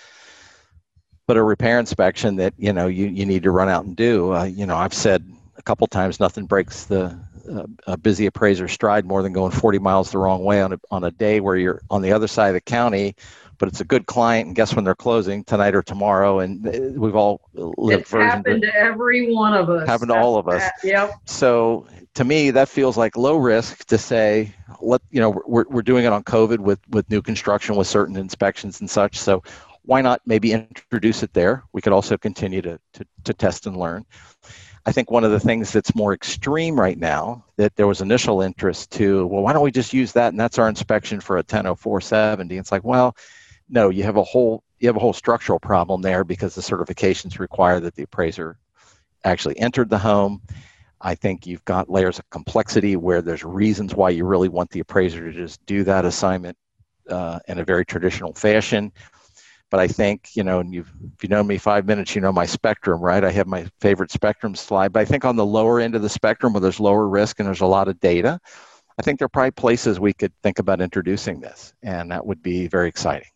but 1.27 1.37
a 1.37 1.43
repair 1.43 1.79
inspection 1.79 2.37
that 2.37 2.55
you 2.57 2.73
know 2.73 2.87
you, 2.87 3.09
you 3.09 3.27
need 3.27 3.43
to 3.43 3.51
run 3.51 3.69
out 3.69 3.85
and 3.85 3.95
do. 3.95 4.33
Uh, 4.33 4.45
you 4.45 4.65
know 4.65 4.77
i've 4.77 4.95
said 4.95 5.23
a 5.59 5.63
couple 5.63 5.87
times 5.87 6.19
nothing 6.19 6.47
breaks 6.47 6.87
the 6.87 7.15
uh, 7.53 7.67
a 7.87 7.99
busy 7.99 8.25
appraiser 8.25 8.69
stride 8.69 9.05
more 9.05 9.23
than 9.23 9.35
going 9.35 9.53
40 9.53 9.81
miles 9.81 10.11
the 10.11 10.19
wrong 10.19 10.45
way 10.45 10.63
on 10.63 10.73
a, 10.73 10.81
on 10.91 11.05
a 11.05 11.11
day 11.11 11.41
where 11.41 11.57
you're 11.57 11.83
on 11.91 12.01
the 12.01 12.13
other 12.13 12.27
side 12.27 12.49
of 12.49 12.55
the 12.55 12.61
county 12.63 13.17
but 13.61 13.69
it's 13.69 13.81
a 13.81 13.85
good 13.85 14.07
client 14.07 14.47
and 14.47 14.57
guess 14.57 14.75
when 14.75 14.85
they're 14.85 14.95
closing? 14.97 15.45
Tonight 15.45 15.75
or 15.75 15.83
tomorrow 15.83 16.41
and 16.41 16.67
uh, 16.67 16.99
we've 16.99 17.15
all 17.15 17.43
lived 17.55 18.07
for 18.07 18.21
it. 18.21 18.25
it's 18.25 18.35
happened 18.35 18.63
to 18.63 18.75
every 18.75 19.33
one 19.33 19.55
of 19.55 19.69
us. 19.69 19.87
Happened 19.87 20.09
to 20.09 20.17
all 20.17 20.37
of 20.37 20.49
us. 20.49 20.69
Yep. 20.83 21.13
So 21.27 21.87
to 22.15 22.25
me 22.25 22.51
that 22.51 22.69
feels 22.69 22.97
like 22.97 23.17
low 23.17 23.37
risk 23.37 23.85
to 23.85 23.99
say 23.99 24.53
let 24.81 25.03
you 25.11 25.21
know 25.21 25.43
we're, 25.47 25.67
we're 25.69 25.83
doing 25.83 26.07
it 26.07 26.13
on 26.13 26.25
covid 26.25 26.59
with 26.59 26.81
with 26.89 27.09
new 27.11 27.21
construction 27.21 27.77
with 27.77 27.87
certain 27.87 28.17
inspections 28.17 28.81
and 28.81 28.91
such. 28.91 29.19
So 29.19 29.43
why 29.83 30.01
not 30.01 30.23
maybe 30.25 30.53
introduce 30.53 31.23
it 31.23 31.33
there? 31.35 31.63
We 31.73 31.83
could 31.83 31.93
also 31.93 32.17
continue 32.17 32.63
to 32.63 32.81
to, 32.95 33.07
to 33.25 33.35
test 33.35 33.67
and 33.67 33.77
learn. 33.77 34.07
I 34.87 34.93
think 34.93 35.11
one 35.11 35.25
of 35.25 35.31
the 35.31 35.41
things 35.41 35.73
that's 35.73 35.95
more 35.95 36.15
extreme 36.15 36.81
right 36.81 36.99
now 36.99 37.45
that 37.57 37.77
there 37.77 37.87
was 37.87 38.01
initial 38.01 38.41
interest 38.41 38.91
to, 38.93 39.27
well, 39.27 39.43
why 39.43 39.53
don't 39.53 39.63
we 39.63 39.71
just 39.71 39.93
use 39.93 40.13
that 40.13 40.29
and 40.33 40.41
that's 40.41 40.59
our 40.59 40.71
inspection 40.71 41.21
for 41.21 41.37
a 41.37 41.41
100470? 41.41 42.57
It's 42.57 42.73
like, 42.73 42.83
well, 42.83 43.15
no, 43.71 43.89
you 43.89 44.03
have 44.03 44.17
a 44.17 44.25
whole 44.25 44.63
you 44.79 44.89
have 44.89 44.97
a 44.97 45.01
whole 45.01 45.13
structural 45.13 45.61
problem 45.61 46.03
there 46.03 46.25
because 46.25 46.55
the 46.55 46.63
certifications 46.63 47.39
require 47.39 47.81
that 47.81 47.95
the 47.95 48.03
appraiser 48.03 48.59
actually 49.25 49.59
entered 49.59 49.91
the 49.91 49.99
home. 49.99 50.41
I 51.03 51.15
think 51.15 51.47
you've 51.47 51.65
got 51.65 51.91
layers 51.91 52.19
of 52.19 52.29
complexity 52.31 52.97
where 52.97 53.23
there's 53.23 53.45
reasons 53.45 53.95
why 53.95 54.11
you 54.11 54.25
really 54.25 54.49
want 54.49 54.71
the 54.71 54.81
appraiser 54.81 55.31
to 55.31 55.39
just 55.39 55.65
do 55.67 55.85
that 55.85 56.05
assignment 56.05 56.57
uh, 57.09 57.39
in 57.49 57.59
a 57.59 57.65
very 57.65 57.85
traditional 57.85 58.33
fashion. 58.33 58.93
But 59.71 59.81
I 59.81 59.87
think, 59.87 60.31
you 60.35 60.43
know, 60.43 60.61
and 60.61 60.75
you've, 60.75 60.93
if 61.17 61.23
you 61.23 61.29
know 61.29 61.45
me 61.45 61.57
five 61.57 61.87
minutes, 61.87 62.15
you 62.15 62.21
know 62.21 62.33
my 62.33 62.45
spectrum, 62.45 63.01
right? 63.01 63.23
I 63.23 63.31
have 63.31 63.47
my 63.47 63.67
favorite 63.81 64.11
spectrum 64.11 64.55
slide. 64.55 64.93
But 64.93 65.01
I 65.01 65.05
think 65.05 65.25
on 65.25 65.37
the 65.37 65.47
lower 65.47 65.79
end 65.79 65.95
of 65.95 66.03
the 66.03 66.09
spectrum 66.09 66.53
where 66.53 66.61
there's 66.61 66.81
lower 66.81 67.09
risk 67.09 67.39
and 67.39 67.47
there's 67.47 67.61
a 67.61 67.67
lot 67.67 67.87
of 67.87 68.01
data, 68.01 68.41
I 68.99 69.03
think 69.03 69.19
there 69.19 69.27
are 69.27 69.31
probably 69.31 69.53
places 69.53 70.01
we 70.01 70.13
could 70.13 70.33
think 70.43 70.59
about 70.59 70.81
introducing 70.81 71.41
this. 71.41 71.73
And 71.83 72.11
that 72.11 72.27
would 72.27 72.43
be 72.43 72.67
very 72.67 72.89
exciting. 72.89 73.29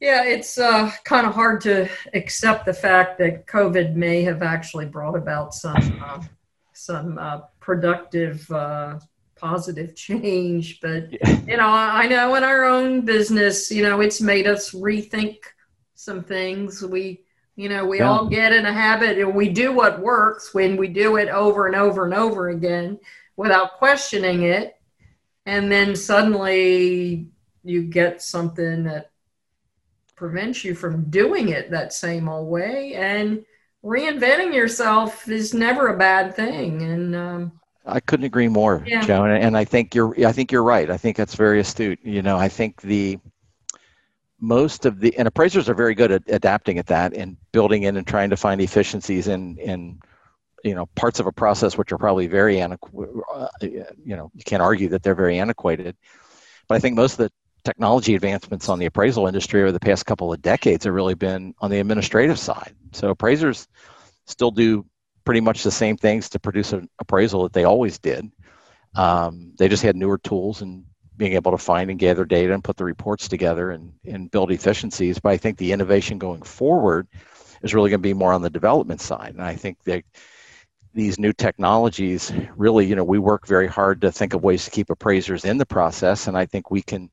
Yeah, 0.00 0.24
it's 0.24 0.56
uh, 0.56 0.90
kind 1.04 1.26
of 1.26 1.34
hard 1.34 1.60
to 1.62 1.86
accept 2.14 2.64
the 2.64 2.72
fact 2.72 3.18
that 3.18 3.46
COVID 3.46 3.94
may 3.94 4.22
have 4.22 4.42
actually 4.42 4.86
brought 4.86 5.14
about 5.14 5.52
some 5.52 6.02
uh, 6.02 6.22
some 6.72 7.18
uh, 7.18 7.40
productive, 7.60 8.50
uh, 8.50 8.98
positive 9.36 9.94
change. 9.94 10.80
But 10.80 11.12
you 11.46 11.58
know, 11.58 11.68
I 11.68 12.06
know 12.06 12.34
in 12.34 12.44
our 12.44 12.64
own 12.64 13.02
business, 13.02 13.70
you 13.70 13.82
know, 13.82 14.00
it's 14.00 14.22
made 14.22 14.46
us 14.46 14.70
rethink 14.70 15.36
some 15.94 16.24
things. 16.24 16.82
We, 16.82 17.24
you 17.56 17.68
know, 17.68 17.84
we 17.84 17.98
yeah. 17.98 18.08
all 18.08 18.26
get 18.26 18.54
in 18.54 18.64
a 18.64 18.72
habit 18.72 19.18
and 19.18 19.34
we 19.34 19.50
do 19.50 19.70
what 19.70 20.00
works 20.00 20.54
when 20.54 20.78
we 20.78 20.88
do 20.88 21.16
it 21.16 21.28
over 21.28 21.66
and 21.66 21.76
over 21.76 22.06
and 22.06 22.14
over 22.14 22.48
again 22.48 22.98
without 23.36 23.74
questioning 23.74 24.44
it, 24.44 24.76
and 25.44 25.70
then 25.70 25.94
suddenly 25.94 27.28
you 27.62 27.82
get 27.82 28.22
something 28.22 28.84
that 28.84 29.09
prevents 30.20 30.62
you 30.62 30.74
from 30.74 31.08
doing 31.08 31.48
it 31.48 31.70
that 31.70 31.94
same 31.94 32.28
old 32.28 32.46
way. 32.46 32.92
And 32.92 33.42
reinventing 33.82 34.54
yourself 34.54 35.26
is 35.28 35.54
never 35.54 35.88
a 35.88 35.96
bad 35.96 36.36
thing. 36.36 36.82
And 36.82 37.16
um, 37.16 37.52
I 37.86 38.00
couldn't 38.00 38.26
agree 38.26 38.46
more, 38.46 38.84
yeah. 38.86 39.00
Joan. 39.00 39.30
And 39.30 39.56
I 39.56 39.64
think 39.64 39.94
you're 39.94 40.14
I 40.26 40.32
think 40.32 40.52
you're 40.52 40.62
right. 40.62 40.90
I 40.90 40.98
think 40.98 41.16
that's 41.16 41.34
very 41.34 41.58
astute. 41.58 41.98
You 42.04 42.20
know, 42.20 42.36
I 42.36 42.48
think 42.48 42.82
the 42.82 43.18
most 44.38 44.84
of 44.84 45.00
the 45.00 45.16
and 45.16 45.26
appraisers 45.26 45.70
are 45.70 45.74
very 45.74 45.94
good 45.94 46.12
at 46.12 46.22
adapting 46.28 46.78
at 46.78 46.86
that 46.88 47.14
and 47.14 47.38
building 47.52 47.84
in 47.84 47.96
and 47.96 48.06
trying 48.06 48.28
to 48.28 48.36
find 48.36 48.60
efficiencies 48.60 49.26
in 49.26 49.56
in 49.56 49.98
you 50.62 50.74
know 50.74 50.84
parts 50.96 51.18
of 51.18 51.26
a 51.26 51.32
process 51.32 51.78
which 51.78 51.92
are 51.92 51.98
probably 51.98 52.26
very 52.26 52.60
antiquated. 52.60 53.14
Uh, 53.34 53.48
you 53.62 54.16
know, 54.16 54.30
you 54.34 54.44
can't 54.44 54.62
argue 54.62 54.90
that 54.90 55.02
they're 55.02 55.14
very 55.14 55.38
antiquated. 55.38 55.96
But 56.68 56.74
I 56.74 56.78
think 56.78 56.94
most 56.94 57.12
of 57.18 57.24
the 57.24 57.32
technology 57.64 58.14
advancements 58.14 58.68
on 58.68 58.78
the 58.78 58.86
appraisal 58.86 59.26
industry 59.26 59.62
over 59.62 59.72
the 59.72 59.80
past 59.80 60.06
couple 60.06 60.32
of 60.32 60.42
decades 60.42 60.84
have 60.84 60.94
really 60.94 61.14
been 61.14 61.54
on 61.60 61.70
the 61.70 61.80
administrative 61.80 62.38
side. 62.38 62.74
So 62.92 63.10
appraisers 63.10 63.68
still 64.26 64.50
do 64.50 64.86
pretty 65.24 65.40
much 65.40 65.62
the 65.62 65.70
same 65.70 65.96
things 65.96 66.30
to 66.30 66.40
produce 66.40 66.72
an 66.72 66.88
appraisal 66.98 67.42
that 67.44 67.52
they 67.52 67.64
always 67.64 67.98
did. 67.98 68.30
Um, 68.94 69.52
they 69.58 69.68
just 69.68 69.82
had 69.82 69.96
newer 69.96 70.18
tools 70.18 70.62
and 70.62 70.84
being 71.16 71.34
able 71.34 71.52
to 71.52 71.58
find 71.58 71.90
and 71.90 71.98
gather 71.98 72.24
data 72.24 72.54
and 72.54 72.64
put 72.64 72.76
the 72.76 72.84
reports 72.84 73.28
together 73.28 73.70
and, 73.70 73.92
and 74.06 74.30
build 74.30 74.50
efficiencies. 74.50 75.18
But 75.18 75.30
I 75.30 75.36
think 75.36 75.58
the 75.58 75.72
innovation 75.72 76.18
going 76.18 76.42
forward 76.42 77.06
is 77.62 77.74
really 77.74 77.90
going 77.90 78.00
to 78.00 78.08
be 78.08 78.14
more 78.14 78.32
on 78.32 78.42
the 78.42 78.50
development 78.50 79.02
side. 79.02 79.34
And 79.34 79.42
I 79.42 79.54
think 79.54 79.82
that 79.84 80.02
these 80.94 81.18
new 81.18 81.32
technologies 81.32 82.32
really, 82.56 82.86
you 82.86 82.96
know, 82.96 83.04
we 83.04 83.18
work 83.18 83.46
very 83.46 83.68
hard 83.68 84.00
to 84.00 84.10
think 84.10 84.34
of 84.34 84.42
ways 84.42 84.64
to 84.64 84.70
keep 84.70 84.90
appraisers 84.90 85.44
in 85.44 85.58
the 85.58 85.66
process. 85.66 86.26
And 86.26 86.36
I 86.36 86.46
think 86.46 86.70
we 86.70 86.82
can 86.82 87.10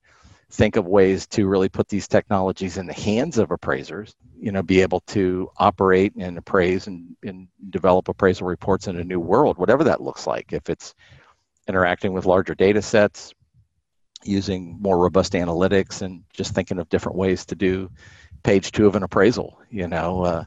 think 0.50 0.78
of 0.78 0.86
ways 0.86 1.28
to 1.28 1.48
really 1.48 1.70
put 1.70 1.90
these 1.90 2.08
technologies 2.08 2.78
in 2.78 2.88
the 2.88 2.94
hands 2.94 3.38
of 3.38 3.52
appraisers 3.52 4.16
you 4.40 4.52
know 4.52 4.64
be 4.64 4.82
able 4.82 5.02
to 5.02 5.50
operate 5.58 6.14
and 6.18 6.38
appraise 6.38 6.88
and, 6.88 7.16
and 7.24 7.48
develop 7.70 8.08
appraisal 8.08 8.48
reports 8.48 8.88
in 8.88 8.98
a 8.98 9.04
new 9.04 9.20
world 9.20 9.58
whatever 9.58 9.84
that 9.84 10.02
looks 10.02 10.26
like. 10.28 10.54
If 10.54 10.70
it's 10.70 10.94
interacting 11.68 12.14
with 12.14 12.26
larger 12.26 12.56
data 12.56 12.82
sets 12.82 13.34
using 14.24 14.78
more 14.82 14.98
robust 14.98 15.34
analytics 15.34 16.02
and 16.02 16.24
just 16.34 16.54
thinking 16.54 16.80
of 16.80 16.90
different 16.90 17.18
ways 17.18 17.46
to 17.46 17.56
do 17.56 17.90
page 18.44 18.72
two 18.72 18.88
of 18.88 18.96
an 18.96 19.04
appraisal 19.04 19.60
you 19.70 19.88
know 19.88 20.24
uh, 20.24 20.44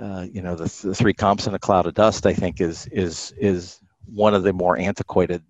uh, 0.00 0.26
you 0.30 0.42
know 0.42 0.54
the, 0.54 0.64
the 0.82 0.94
three 0.94 1.12
comps 1.12 1.46
in 1.46 1.54
a 1.54 1.58
cloud 1.58 1.86
of 1.86 1.94
dust 1.94 2.26
i 2.26 2.32
think 2.32 2.60
is 2.60 2.86
is 2.92 3.34
is 3.36 3.80
one 4.06 4.34
of 4.34 4.42
the 4.42 4.52
more 4.52 4.78
antiquated 4.78 5.42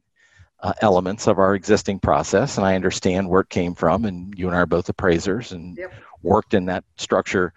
uh, 0.67 0.73
elements 0.81 1.29
of 1.29 1.39
our 1.39 1.55
existing 1.55 2.01
process, 2.01 2.57
and 2.57 2.67
I 2.67 2.75
understand 2.75 3.29
where 3.29 3.43
it 3.43 3.51
came 3.51 3.73
from. 3.73 4.05
And 4.05 4.37
you 4.37 4.49
and 4.49 4.57
I 4.57 4.61
are 4.61 4.67
both 4.67 4.89
appraisers 4.89 5.53
and 5.53 5.79
yep. 5.79 5.95
worked 6.23 6.55
in 6.55 6.67
that 6.67 6.83
structure 6.97 7.53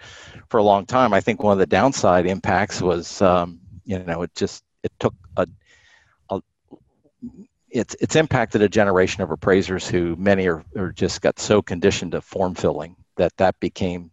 for 0.48 0.60
a 0.60 0.64
long 0.64 0.86
time. 0.86 1.12
I 1.12 1.20
think 1.20 1.42
one 1.42 1.54
of 1.54 1.58
the 1.58 1.66
downside 1.66 2.28
impacts 2.28 2.84
was, 2.84 3.20
um, 3.22 3.60
you 3.84 3.98
know, 3.98 4.22
it 4.22 4.36
just 4.36 4.64
it 4.84 4.92
took 5.00 5.16
a, 5.38 5.48
a 6.30 6.40
it's 7.72 7.96
it's 8.00 8.16
impacted 8.16 8.62
a 8.62 8.70
generation 8.70 9.24
of 9.24 9.32
appraisers 9.32 9.88
who 9.88 10.16
many 10.16 10.48
are, 10.48 10.64
are 10.78 10.92
just 10.92 11.22
got 11.22 11.40
so 11.40 11.64
conditioned 11.64 12.12
to 12.12 12.22
form 12.22 12.54
filling 12.54 12.96
that 13.18 13.36
that 13.38 13.60
became 13.60 14.12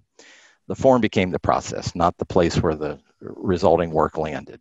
the 0.69 0.75
form 0.75 1.03
became 1.03 1.31
the 1.31 1.39
process, 1.39 1.95
not 1.95 2.17
the 2.17 2.25
place 2.25 2.63
where 2.63 2.75
the 2.75 2.99
resulting 3.21 3.91
work 3.91 4.17
landed. 4.17 4.61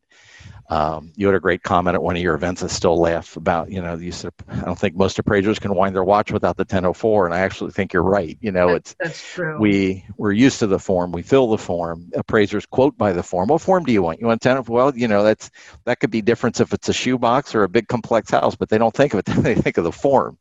Um, 0.68 1.12
you 1.16 1.28
had 1.28 1.36
a 1.36 1.40
great 1.40 1.62
comment 1.62 1.94
at 1.94 2.02
one 2.02 2.16
of 2.16 2.22
your 2.22 2.34
events. 2.34 2.64
I 2.64 2.68
still 2.68 2.98
laugh 2.98 3.38
about, 3.38 3.70
you 3.70 3.82
know, 3.82 3.96
you 3.96 4.12
said, 4.12 4.34
I 4.48 4.62
don't 4.62 4.78
think 4.78 4.96
most 4.96 5.20
appraisers 5.20 5.60
can 5.60 5.76
wind 5.76 5.96
their 5.96 6.04
watch 6.04 6.32
without 6.32 6.58
the 6.58 6.62
1004. 6.62 7.26
And 7.26 7.36
I 7.36 7.40
actually 7.40 7.72
think 7.72 7.94
you're 7.94 8.04
right. 8.04 8.36
You 8.42 8.52
know, 8.52 8.70
it's, 8.70 8.96
that's 9.00 9.22
true. 9.22 9.60
We, 9.60 10.06
we're 10.18 10.32
used 10.32 10.60
to 10.60 10.68
the 10.68 10.80
form. 10.80 11.12
We 11.12 11.22
fill 11.22 11.50
the 11.50 11.60
form. 11.60 12.10
Appraisers 12.16 12.66
quote 12.66 12.98
by 12.98 13.14
the 13.14 13.22
form. 13.22 13.50
What 13.50 13.62
form 13.62 13.84
do 13.84 13.94
you 13.94 14.02
want? 14.02 14.20
You 14.20 14.28
want 14.28 14.42
10? 14.42 14.64
Well, 14.64 14.96
you 14.98 15.08
know, 15.08 15.24
that's, 15.24 15.52
that 15.84 16.00
could 16.00 16.12
be 16.12 16.24
different 16.24 16.60
if 16.60 16.74
it's 16.74 16.90
a 16.90 16.94
shoebox 16.94 17.54
or 17.54 17.64
a 17.64 17.70
big 17.70 17.88
complex 17.88 18.32
house, 18.32 18.56
but 18.56 18.70
they 18.70 18.80
don't 18.80 18.96
think 18.96 19.14
of 19.14 19.20
it. 19.20 19.26
they 19.44 19.54
think 19.54 19.78
of 19.78 19.84
the 19.84 19.92
form. 19.92 20.38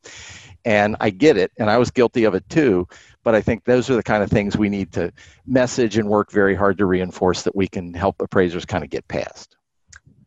And 0.65 0.97
I 1.01 1.11
get 1.11 1.37
it. 1.37 1.53
And 1.59 1.69
I 1.69 1.77
was 1.77 1.91
guilty 1.91 2.25
of 2.25 2.35
it 2.35 2.49
too. 2.49 2.89
But 3.25 3.35
I 3.35 3.43
think 3.43 3.65
those 3.65 3.91
are 3.91 3.97
the 3.97 4.03
kind 4.03 4.23
of 4.23 4.31
things 4.31 4.57
we 4.57 4.71
need 4.71 4.93
to 4.93 5.13
message 5.47 5.99
and 5.99 6.09
work 6.09 6.31
very 6.31 6.55
hard 6.55 6.79
to 6.79 6.87
reinforce 6.87 7.43
that 7.43 7.55
we 7.55 7.69
can 7.69 7.93
help 7.93 8.23
appraisers 8.23 8.65
kind 8.65 8.85
of 8.85 8.89
get 8.89 9.07
past. 9.09 9.57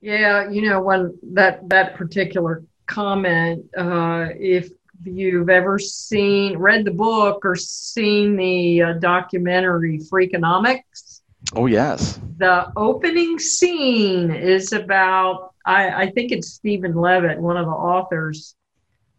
Yeah, 0.01 0.49
you 0.49 0.61
know, 0.69 0.81
when 0.81 1.17
that 1.33 1.67
that 1.69 1.95
particular 1.95 2.63
comment, 2.85 3.65
uh, 3.77 4.27
if 4.37 4.69
you've 5.03 5.49
ever 5.49 5.79
seen, 5.79 6.57
read 6.57 6.85
the 6.85 6.91
book, 6.91 7.45
or 7.45 7.55
seen 7.55 8.35
the 8.35 8.81
uh, 8.81 8.93
documentary 8.93 9.99
Freakonomics. 9.99 11.21
Oh 11.55 11.65
yes. 11.65 12.19
The 12.37 12.71
opening 12.75 13.39
scene 13.39 14.31
is 14.31 14.73
about. 14.73 15.53
I, 15.65 16.03
I 16.03 16.11
think 16.11 16.31
it's 16.31 16.53
Steven 16.53 16.95
Levitt, 16.95 17.39
one 17.39 17.57
of 17.57 17.65
the 17.65 17.71
authors, 17.71 18.55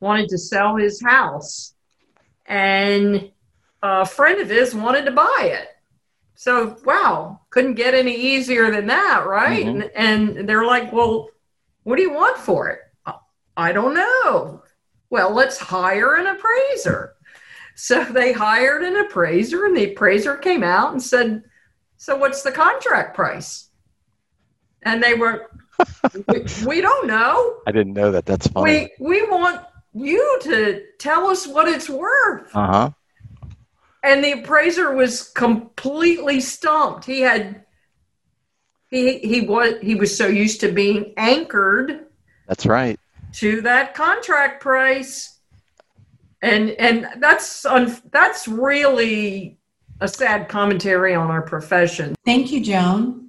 wanted 0.00 0.30
to 0.30 0.38
sell 0.38 0.76
his 0.76 1.02
house, 1.02 1.74
and 2.46 3.30
a 3.82 4.06
friend 4.06 4.40
of 4.40 4.48
his 4.48 4.74
wanted 4.74 5.04
to 5.04 5.12
buy 5.12 5.50
it 5.52 5.68
so 6.38 6.76
wow, 6.84 7.40
couldn't 7.50 7.74
get 7.74 7.94
any 7.94 8.14
easier 8.14 8.70
than 8.70 8.86
that, 8.86 9.26
right? 9.26 9.66
Mm-hmm. 9.66 9.80
And, 9.96 10.36
and 10.36 10.48
they're 10.48 10.64
like, 10.64 10.92
well, 10.92 11.30
what 11.82 11.96
do 11.96 12.02
you 12.02 12.12
want 12.12 12.38
for 12.38 12.68
it? 12.68 12.78
I 13.56 13.72
don't 13.72 13.92
know. 13.92 14.62
Well, 15.10 15.34
let's 15.34 15.58
hire 15.58 16.14
an 16.14 16.28
appraiser. 16.28 17.16
So 17.74 18.04
they 18.04 18.32
hired 18.32 18.84
an 18.84 18.98
appraiser, 18.98 19.66
and 19.66 19.76
the 19.76 19.90
appraiser 19.90 20.36
came 20.36 20.62
out 20.62 20.92
and 20.92 21.02
said, 21.02 21.42
So 21.96 22.16
what's 22.16 22.42
the 22.42 22.52
contract 22.52 23.16
price? 23.16 23.70
And 24.82 25.02
they 25.02 25.14
were, 25.14 25.50
we, 26.28 26.44
we, 26.64 26.80
don't 26.80 27.08
know. 27.08 27.56
I 27.66 27.72
didn't 27.72 27.94
know 27.94 28.12
that. 28.12 28.26
That's 28.26 28.46
funny. 28.46 28.92
We, 29.00 29.22
we 29.22 29.28
want 29.28 29.66
you 29.92 30.38
to 30.42 30.84
tell 31.00 31.26
us 31.26 31.48
what 31.48 31.66
it's 31.66 31.90
worth. 31.90 32.54
Uh 32.54 32.66
huh 32.66 32.90
and 34.08 34.24
the 34.24 34.32
appraiser 34.32 34.94
was 34.94 35.28
completely 35.28 36.40
stumped. 36.40 37.04
He 37.04 37.20
had 37.20 37.64
he 38.90 39.18
he 39.18 39.42
was 39.42 39.74
he 39.82 39.94
was 39.94 40.16
so 40.16 40.26
used 40.26 40.60
to 40.60 40.72
being 40.72 41.12
anchored. 41.18 42.06
That's 42.46 42.64
right. 42.64 42.98
To 43.34 43.60
that 43.60 43.94
contract 43.94 44.62
price, 44.62 45.38
and 46.40 46.70
and 46.70 47.06
that's 47.20 47.66
un, 47.66 47.94
that's 48.10 48.48
really 48.48 49.58
a 50.00 50.08
sad 50.08 50.48
commentary 50.48 51.14
on 51.14 51.30
our 51.30 51.42
profession. 51.42 52.14
Thank 52.24 52.50
you, 52.50 52.64
Joan. 52.64 53.28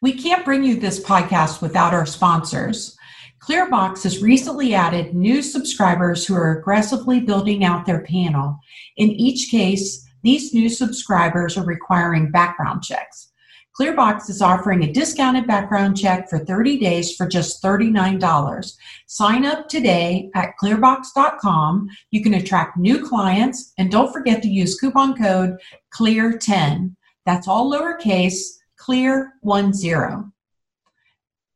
We 0.00 0.14
can't 0.14 0.46
bring 0.46 0.64
you 0.64 0.80
this 0.80 0.98
podcast 0.98 1.60
without 1.60 1.92
our 1.92 2.06
sponsors. 2.06 2.96
Clearbox 3.40 4.02
has 4.04 4.22
recently 4.22 4.74
added 4.74 5.14
new 5.14 5.42
subscribers 5.42 6.26
who 6.26 6.34
are 6.34 6.58
aggressively 6.58 7.20
building 7.20 7.64
out 7.64 7.84
their 7.84 8.02
panel. 8.02 8.58
In 8.96 9.10
each 9.10 9.50
case, 9.50 10.05
these 10.26 10.52
new 10.52 10.68
subscribers 10.68 11.56
are 11.56 11.64
requiring 11.64 12.32
background 12.32 12.82
checks. 12.82 13.32
Clearbox 13.78 14.28
is 14.28 14.42
offering 14.42 14.82
a 14.82 14.92
discounted 14.92 15.46
background 15.46 15.96
check 15.96 16.28
for 16.28 16.38
30 16.38 16.78
days 16.78 17.14
for 17.14 17.28
just 17.28 17.62
$39. 17.62 18.72
Sign 19.06 19.46
up 19.46 19.68
today 19.68 20.30
at 20.34 20.54
clearbox.com. 20.60 21.88
You 22.10 22.22
can 22.24 22.34
attract 22.34 22.76
new 22.76 23.06
clients 23.06 23.72
and 23.78 23.88
don't 23.88 24.12
forget 24.12 24.42
to 24.42 24.48
use 24.48 24.80
coupon 24.80 25.16
code 25.16 25.58
CLEAR10. 25.96 26.96
That's 27.24 27.46
all 27.46 27.70
lowercase, 27.70 28.56
CLEAR10. 28.80 30.32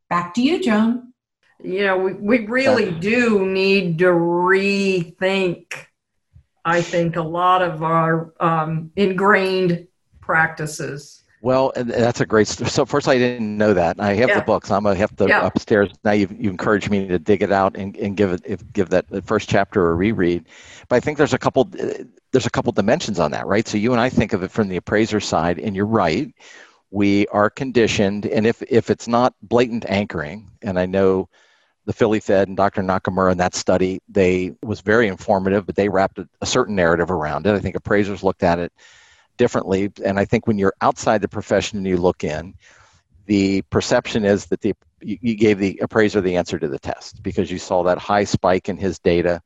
Back 0.08 0.34
to 0.34 0.42
you, 0.42 0.62
Joan. 0.62 1.12
You 1.62 1.86
know, 1.86 1.98
we, 1.98 2.12
we 2.12 2.46
really 2.46 2.92
do 2.92 3.46
need 3.46 3.98
to 3.98 4.06
rethink 4.06 5.72
I 6.64 6.82
think 6.82 7.16
a 7.16 7.22
lot 7.22 7.62
of 7.62 7.82
our 7.82 8.32
um, 8.40 8.90
ingrained 8.96 9.88
practices. 10.20 11.24
Well, 11.42 11.72
that's 11.74 12.20
a 12.20 12.26
great. 12.26 12.48
So 12.48 12.84
first, 12.84 13.08
I 13.08 13.16
didn't 13.16 13.56
know 13.56 13.72
that. 13.72 13.98
I 13.98 14.12
have 14.14 14.28
yeah. 14.28 14.40
the 14.40 14.44
books. 14.44 14.70
I'm 14.70 14.82
gonna 14.82 14.96
have 14.96 15.16
to 15.16 15.26
yeah. 15.26 15.46
upstairs 15.46 15.90
now. 16.04 16.12
You 16.12 16.28
you 16.38 16.50
encouraged 16.50 16.90
me 16.90 17.08
to 17.08 17.18
dig 17.18 17.42
it 17.42 17.50
out 17.50 17.76
and, 17.76 17.96
and 17.96 18.14
give 18.14 18.32
it 18.32 18.72
give 18.74 18.90
that 18.90 19.06
first 19.24 19.48
chapter 19.48 19.90
a 19.90 19.94
reread. 19.94 20.44
But 20.88 20.96
I 20.96 21.00
think 21.00 21.16
there's 21.16 21.32
a 21.32 21.38
couple 21.38 21.70
there's 22.32 22.46
a 22.46 22.50
couple 22.50 22.72
dimensions 22.72 23.18
on 23.18 23.30
that, 23.30 23.46
right? 23.46 23.66
So 23.66 23.78
you 23.78 23.92
and 23.92 24.00
I 24.00 24.10
think 24.10 24.34
of 24.34 24.42
it 24.42 24.50
from 24.50 24.68
the 24.68 24.76
appraiser 24.76 25.18
side, 25.18 25.58
and 25.58 25.74
you're 25.74 25.86
right. 25.86 26.32
We 26.90 27.26
are 27.28 27.48
conditioned, 27.48 28.26
and 28.26 28.46
if 28.46 28.62
if 28.62 28.90
it's 28.90 29.08
not 29.08 29.34
blatant 29.40 29.86
anchoring, 29.88 30.50
and 30.60 30.78
I 30.78 30.84
know 30.84 31.30
the 31.86 31.92
Philly 31.92 32.20
Fed 32.20 32.48
and 32.48 32.56
Dr. 32.56 32.82
Nakamura 32.82 33.32
in 33.32 33.38
that 33.38 33.54
study, 33.54 34.00
they 34.08 34.52
was 34.62 34.80
very 34.80 35.08
informative, 35.08 35.66
but 35.66 35.76
they 35.76 35.88
wrapped 35.88 36.18
a, 36.18 36.28
a 36.40 36.46
certain 36.46 36.76
narrative 36.76 37.10
around 37.10 37.46
it. 37.46 37.54
I 37.54 37.58
think 37.58 37.76
appraisers 37.76 38.22
looked 38.22 38.42
at 38.42 38.58
it 38.58 38.72
differently. 39.36 39.90
And 40.04 40.18
I 40.18 40.24
think 40.24 40.46
when 40.46 40.58
you're 40.58 40.74
outside 40.82 41.22
the 41.22 41.28
profession 41.28 41.78
and 41.78 41.86
you 41.86 41.96
look 41.96 42.24
in, 42.24 42.54
the 43.26 43.62
perception 43.62 44.24
is 44.24 44.46
that 44.46 44.60
the 44.60 44.74
you 45.02 45.34
gave 45.34 45.58
the 45.58 45.78
appraiser 45.82 46.20
the 46.20 46.36
answer 46.36 46.58
to 46.58 46.68
the 46.68 46.78
test 46.78 47.22
because 47.22 47.50
you 47.50 47.58
saw 47.58 47.82
that 47.82 47.96
high 47.96 48.24
spike 48.24 48.68
in 48.68 48.76
his 48.76 48.98
data 48.98 49.40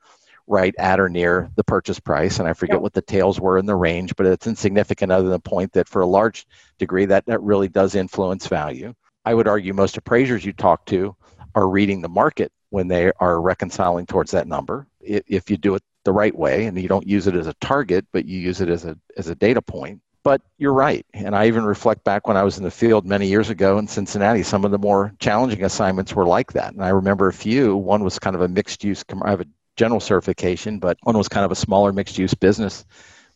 right 0.46 0.74
at 0.78 0.98
or 1.00 1.08
near 1.08 1.50
the 1.56 1.64
purchase 1.64 2.00
price 2.00 2.38
and 2.38 2.48
i 2.48 2.52
forget 2.52 2.76
yep. 2.76 2.82
what 2.82 2.92
the 2.92 3.02
tails 3.02 3.40
were 3.40 3.56
in 3.56 3.66
the 3.66 3.74
range 3.74 4.14
but 4.16 4.26
it's 4.26 4.46
insignificant 4.46 5.12
other 5.12 5.24
than 5.24 5.32
the 5.32 5.38
point 5.38 5.72
that 5.72 5.88
for 5.88 6.02
a 6.02 6.06
large 6.06 6.46
degree 6.78 7.04
that, 7.04 7.24
that 7.26 7.40
really 7.40 7.68
does 7.68 7.94
influence 7.94 8.46
value 8.46 8.92
i 9.24 9.32
would 9.32 9.46
argue 9.46 9.72
most 9.72 9.96
appraisers 9.96 10.44
you 10.44 10.52
talk 10.52 10.84
to 10.86 11.14
are 11.54 11.68
reading 11.68 12.00
the 12.00 12.08
market 12.08 12.52
when 12.70 12.88
they 12.88 13.12
are 13.20 13.40
reconciling 13.40 14.06
towards 14.06 14.32
that 14.32 14.48
number. 14.48 14.86
If 15.00 15.50
you 15.50 15.56
do 15.56 15.74
it 15.74 15.82
the 16.04 16.12
right 16.12 16.36
way 16.36 16.66
and 16.66 16.80
you 16.80 16.88
don't 16.88 17.06
use 17.06 17.26
it 17.26 17.34
as 17.34 17.46
a 17.46 17.54
target 17.54 18.04
but 18.12 18.26
you 18.26 18.38
use 18.38 18.60
it 18.60 18.68
as 18.68 18.84
a 18.84 18.96
as 19.16 19.28
a 19.28 19.34
data 19.34 19.62
point. 19.62 20.00
But 20.22 20.40
you're 20.58 20.72
right. 20.72 21.04
And 21.12 21.34
i 21.36 21.46
even 21.46 21.64
reflect 21.64 22.04
back 22.04 22.26
when 22.26 22.36
i 22.36 22.42
was 22.42 22.58
in 22.58 22.64
the 22.64 22.70
field 22.70 23.06
many 23.06 23.26
years 23.26 23.50
ago 23.50 23.78
in 23.78 23.86
cincinnati 23.88 24.42
some 24.42 24.64
of 24.64 24.70
the 24.70 24.78
more 24.78 25.14
challenging 25.18 25.64
assignments 25.64 26.14
were 26.14 26.26
like 26.26 26.52
that. 26.52 26.72
And 26.74 26.84
i 26.84 26.90
remember 26.90 27.28
a 27.28 27.32
few. 27.32 27.76
One 27.76 28.04
was 28.04 28.18
kind 28.18 28.36
of 28.36 28.42
a 28.42 28.48
mixed 28.48 28.84
use 28.84 29.04
i 29.22 29.30
have 29.30 29.40
a 29.40 29.46
general 29.76 30.00
certification 30.00 30.78
but 30.78 30.98
one 31.02 31.16
was 31.18 31.28
kind 31.28 31.44
of 31.44 31.52
a 31.52 31.56
smaller 31.56 31.92
mixed 31.92 32.18
use 32.18 32.34
business 32.34 32.84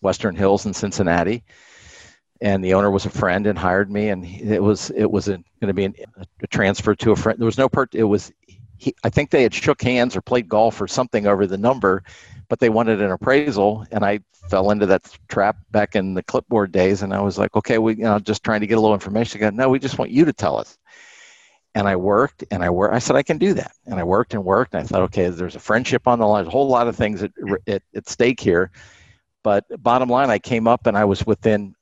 western 0.01 0.37
hills 0.37 0.67
in 0.67 0.75
cincinnati 0.75 1.43
and 2.41 2.65
the 2.65 2.75
owner 2.75 2.91
was 2.91 3.07
a 3.07 3.11
friend 3.11 3.47
and 3.47 3.59
hired 3.59 3.91
me 3.91 4.09
and 4.09 4.25
it 4.25 4.63
was 4.63 4.91
it 4.91 5.11
was 5.11 5.27
going 5.27 5.45
to 5.61 5.75
be 5.75 5.85
an, 5.85 5.95
a 6.43 6.47
transfer 6.47 6.95
to 6.95 7.13
a 7.13 7.17
friend. 7.17 7.39
There 7.39 7.47
was 7.47 7.59
no 7.59 7.69
part 7.69 7.95
it 7.95 8.05
was 8.05 8.33
he, 8.79 8.95
i 9.05 9.11
think 9.11 9.31
they 9.31 9.43
had 9.43 9.53
shook 9.53 9.83
hands 9.83 10.17
or 10.17 10.21
played 10.21 10.49
golf 10.49 10.81
or 10.81 10.89
something 10.89 11.27
over 11.27 11.47
the 11.47 11.59
number 11.59 12.03
but 12.49 12.61
they 12.61 12.69
wanted 12.69 13.03
an 13.03 13.11
appraisal 13.11 13.85
and 13.91 14.05
i 14.05 14.21
fell 14.49 14.71
into 14.71 14.87
that 14.87 15.03
trap 15.29 15.57
back 15.73 15.97
in 15.97 16.15
the 16.15 16.23
clipboard 16.23 16.73
days 16.73 17.03
and 17.03 17.13
i 17.13 17.21
was 17.21 17.39
like 17.39 17.55
okay 17.57 17.79
we 17.79 17.97
you 17.97 18.05
know 18.05 18.19
just 18.19 18.45
trying 18.45 18.61
to 18.61 18.67
get 18.67 18.79
a 18.79 18.81
little 18.81 18.95
information. 18.95 19.41
Go, 19.41 19.51
no 19.51 19.69
we 19.69 19.79
just 19.79 19.99
want 19.99 20.11
you 20.11 20.25
to 20.25 20.33
tell 20.33 20.57
us. 20.57 20.79
And 21.75 21.87
i 21.87 21.97
worked 21.97 22.45
and 22.51 22.63
i 22.63 22.71
worked 22.71 22.95
i 22.95 22.99
said 22.99 23.17
i 23.17 23.23
can 23.23 23.39
do 23.39 23.53
that. 23.55 23.73
And 23.87 23.99
i 23.99 24.05
worked 24.05 24.33
and 24.35 24.45
worked 24.45 24.75
and 24.75 24.83
i 24.83 24.87
thought 24.87 25.03
okay 25.03 25.29
there's 25.29 25.57
a 25.57 25.61
friendship 25.61 26.07
on 26.07 26.19
the 26.19 26.27
line 26.27 26.45
There's 26.45 26.55
a 26.55 26.57
whole 26.57 26.69
lot 26.69 26.89
of 26.89 26.97
things 26.97 27.23
at, 27.23 27.33
at, 27.67 27.83
at 27.95 28.09
stake 28.09 28.41
here. 28.41 28.71
But 29.43 29.65
bottom 29.83 30.09
line 30.09 30.31
i 30.31 30.39
came 30.39 30.67
up 30.67 30.87
and 30.87 30.97
i 30.97 31.05
was 31.05 31.27
within 31.27 31.75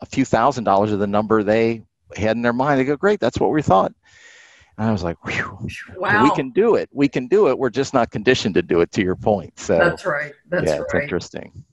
a 0.00 0.06
few 0.06 0.24
thousand 0.24 0.64
dollars 0.64 0.92
of 0.92 0.98
the 0.98 1.06
number 1.06 1.42
they 1.42 1.82
had 2.16 2.36
in 2.36 2.42
their 2.42 2.52
mind 2.52 2.80
they 2.80 2.84
go 2.84 2.96
great 2.96 3.20
that's 3.20 3.38
what 3.38 3.50
we 3.50 3.62
thought 3.62 3.92
and 4.78 4.88
I 4.88 4.92
was 4.92 5.02
like, 5.02 5.16
wow. 5.96 6.22
we 6.22 6.30
can 6.36 6.50
do 6.50 6.76
it. 6.76 6.88
We 6.92 7.08
can 7.08 7.26
do 7.26 7.48
it. 7.48 7.58
We're 7.58 7.68
just 7.68 7.92
not 7.92 8.12
conditioned 8.12 8.54
to 8.54 8.62
do 8.62 8.80
it 8.80 8.92
to 8.92 9.02
your 9.02 9.16
point. 9.16 9.58
So 9.58 9.76
that's 9.76 10.06
right. 10.06 10.32
That's 10.48 10.66
yeah, 10.66 10.76
right. 10.76 10.82
It's 10.82 10.94
interesting. 10.94 11.64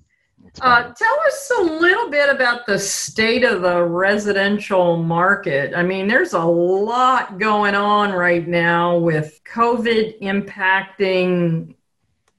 Uh, 0.62 0.94
tell 0.94 1.20
us 1.28 1.52
a 1.60 1.62
little 1.64 2.10
bit 2.10 2.30
about 2.30 2.66
the 2.66 2.80
state 2.80 3.44
of 3.44 3.62
the 3.62 3.84
residential 3.84 4.98
market. 4.98 5.76
I 5.76 5.84
mean, 5.84 6.08
there's 6.08 6.34
a 6.34 6.44
lot 6.44 7.38
going 7.38 7.76
on 7.76 8.12
right 8.12 8.48
now 8.48 8.98
with 8.98 9.40
COVID 9.44 10.22
impacting. 10.22 11.76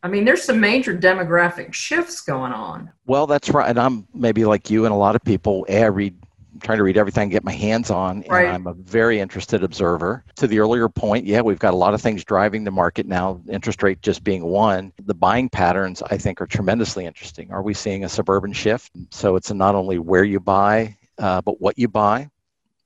I 0.02 0.08
mean, 0.08 0.24
there's 0.24 0.44
some 0.44 0.60
major 0.60 0.96
demographic 0.96 1.72
shifts 1.72 2.20
going 2.20 2.52
on. 2.52 2.92
Well, 3.06 3.26
that's 3.26 3.50
right. 3.50 3.68
And 3.68 3.78
I'm 3.78 4.06
maybe 4.14 4.44
like 4.44 4.70
you 4.70 4.84
and 4.84 4.94
a 4.94 4.96
lot 4.96 5.16
of 5.16 5.24
people. 5.24 5.66
I 5.68 5.84
read 5.86 6.16
trying 6.60 6.78
to 6.78 6.84
read 6.84 6.96
everything, 6.96 7.24
and 7.24 7.32
get 7.32 7.44
my 7.44 7.52
hands 7.52 7.90
on, 7.90 8.24
right. 8.28 8.46
and 8.46 8.54
I'm 8.54 8.66
a 8.66 8.74
very 8.74 9.20
interested 9.20 9.62
observer. 9.62 10.24
To 10.36 10.46
the 10.46 10.58
earlier 10.58 10.88
point, 10.88 11.26
yeah, 11.26 11.40
we've 11.40 11.58
got 11.58 11.74
a 11.74 11.76
lot 11.76 11.94
of 11.94 12.00
things 12.00 12.24
driving 12.24 12.64
the 12.64 12.70
market 12.70 13.06
now, 13.06 13.40
interest 13.48 13.82
rate 13.82 14.00
just 14.02 14.24
being 14.24 14.44
one. 14.44 14.92
The 15.04 15.14
buying 15.14 15.48
patterns, 15.48 16.02
I 16.02 16.18
think, 16.18 16.40
are 16.40 16.46
tremendously 16.46 17.06
interesting. 17.06 17.52
Are 17.52 17.62
we 17.62 17.74
seeing 17.74 18.04
a 18.04 18.08
suburban 18.08 18.52
shift? 18.52 18.92
So 19.10 19.36
it's 19.36 19.52
not 19.52 19.74
only 19.74 19.98
where 19.98 20.24
you 20.24 20.40
buy, 20.40 20.96
uh, 21.18 21.40
but 21.42 21.60
what 21.60 21.78
you 21.78 21.88
buy. 21.88 22.30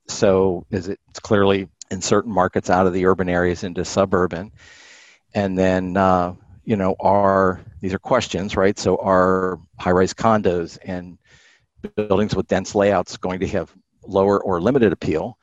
So 0.07 0.65
is 0.71 0.87
it, 0.87 0.99
it's 1.09 1.19
clearly 1.19 1.67
in 1.89 2.01
certain 2.01 2.31
markets 2.31 2.69
out 2.69 2.87
of 2.87 2.93
the 2.93 3.05
urban 3.05 3.29
areas 3.29 3.63
into 3.63 3.85
suburban. 3.85 4.51
And 5.33 5.57
then, 5.57 5.95
uh, 5.95 6.35
you 6.63 6.75
know, 6.75 6.95
are 6.99 7.61
these 7.81 7.93
are 7.93 7.99
questions, 7.99 8.55
right? 8.55 8.77
So 8.77 8.97
are 8.97 9.59
high 9.79 9.91
rise 9.91 10.13
condos 10.13 10.77
and 10.83 11.17
buildings 11.95 12.35
with 12.35 12.47
dense 12.47 12.75
layouts 12.75 13.17
going 13.17 13.39
to 13.39 13.47
have 13.47 13.73
lower 14.03 14.41
or 14.41 14.61
limited 14.61 14.93
appeal? 14.93 15.37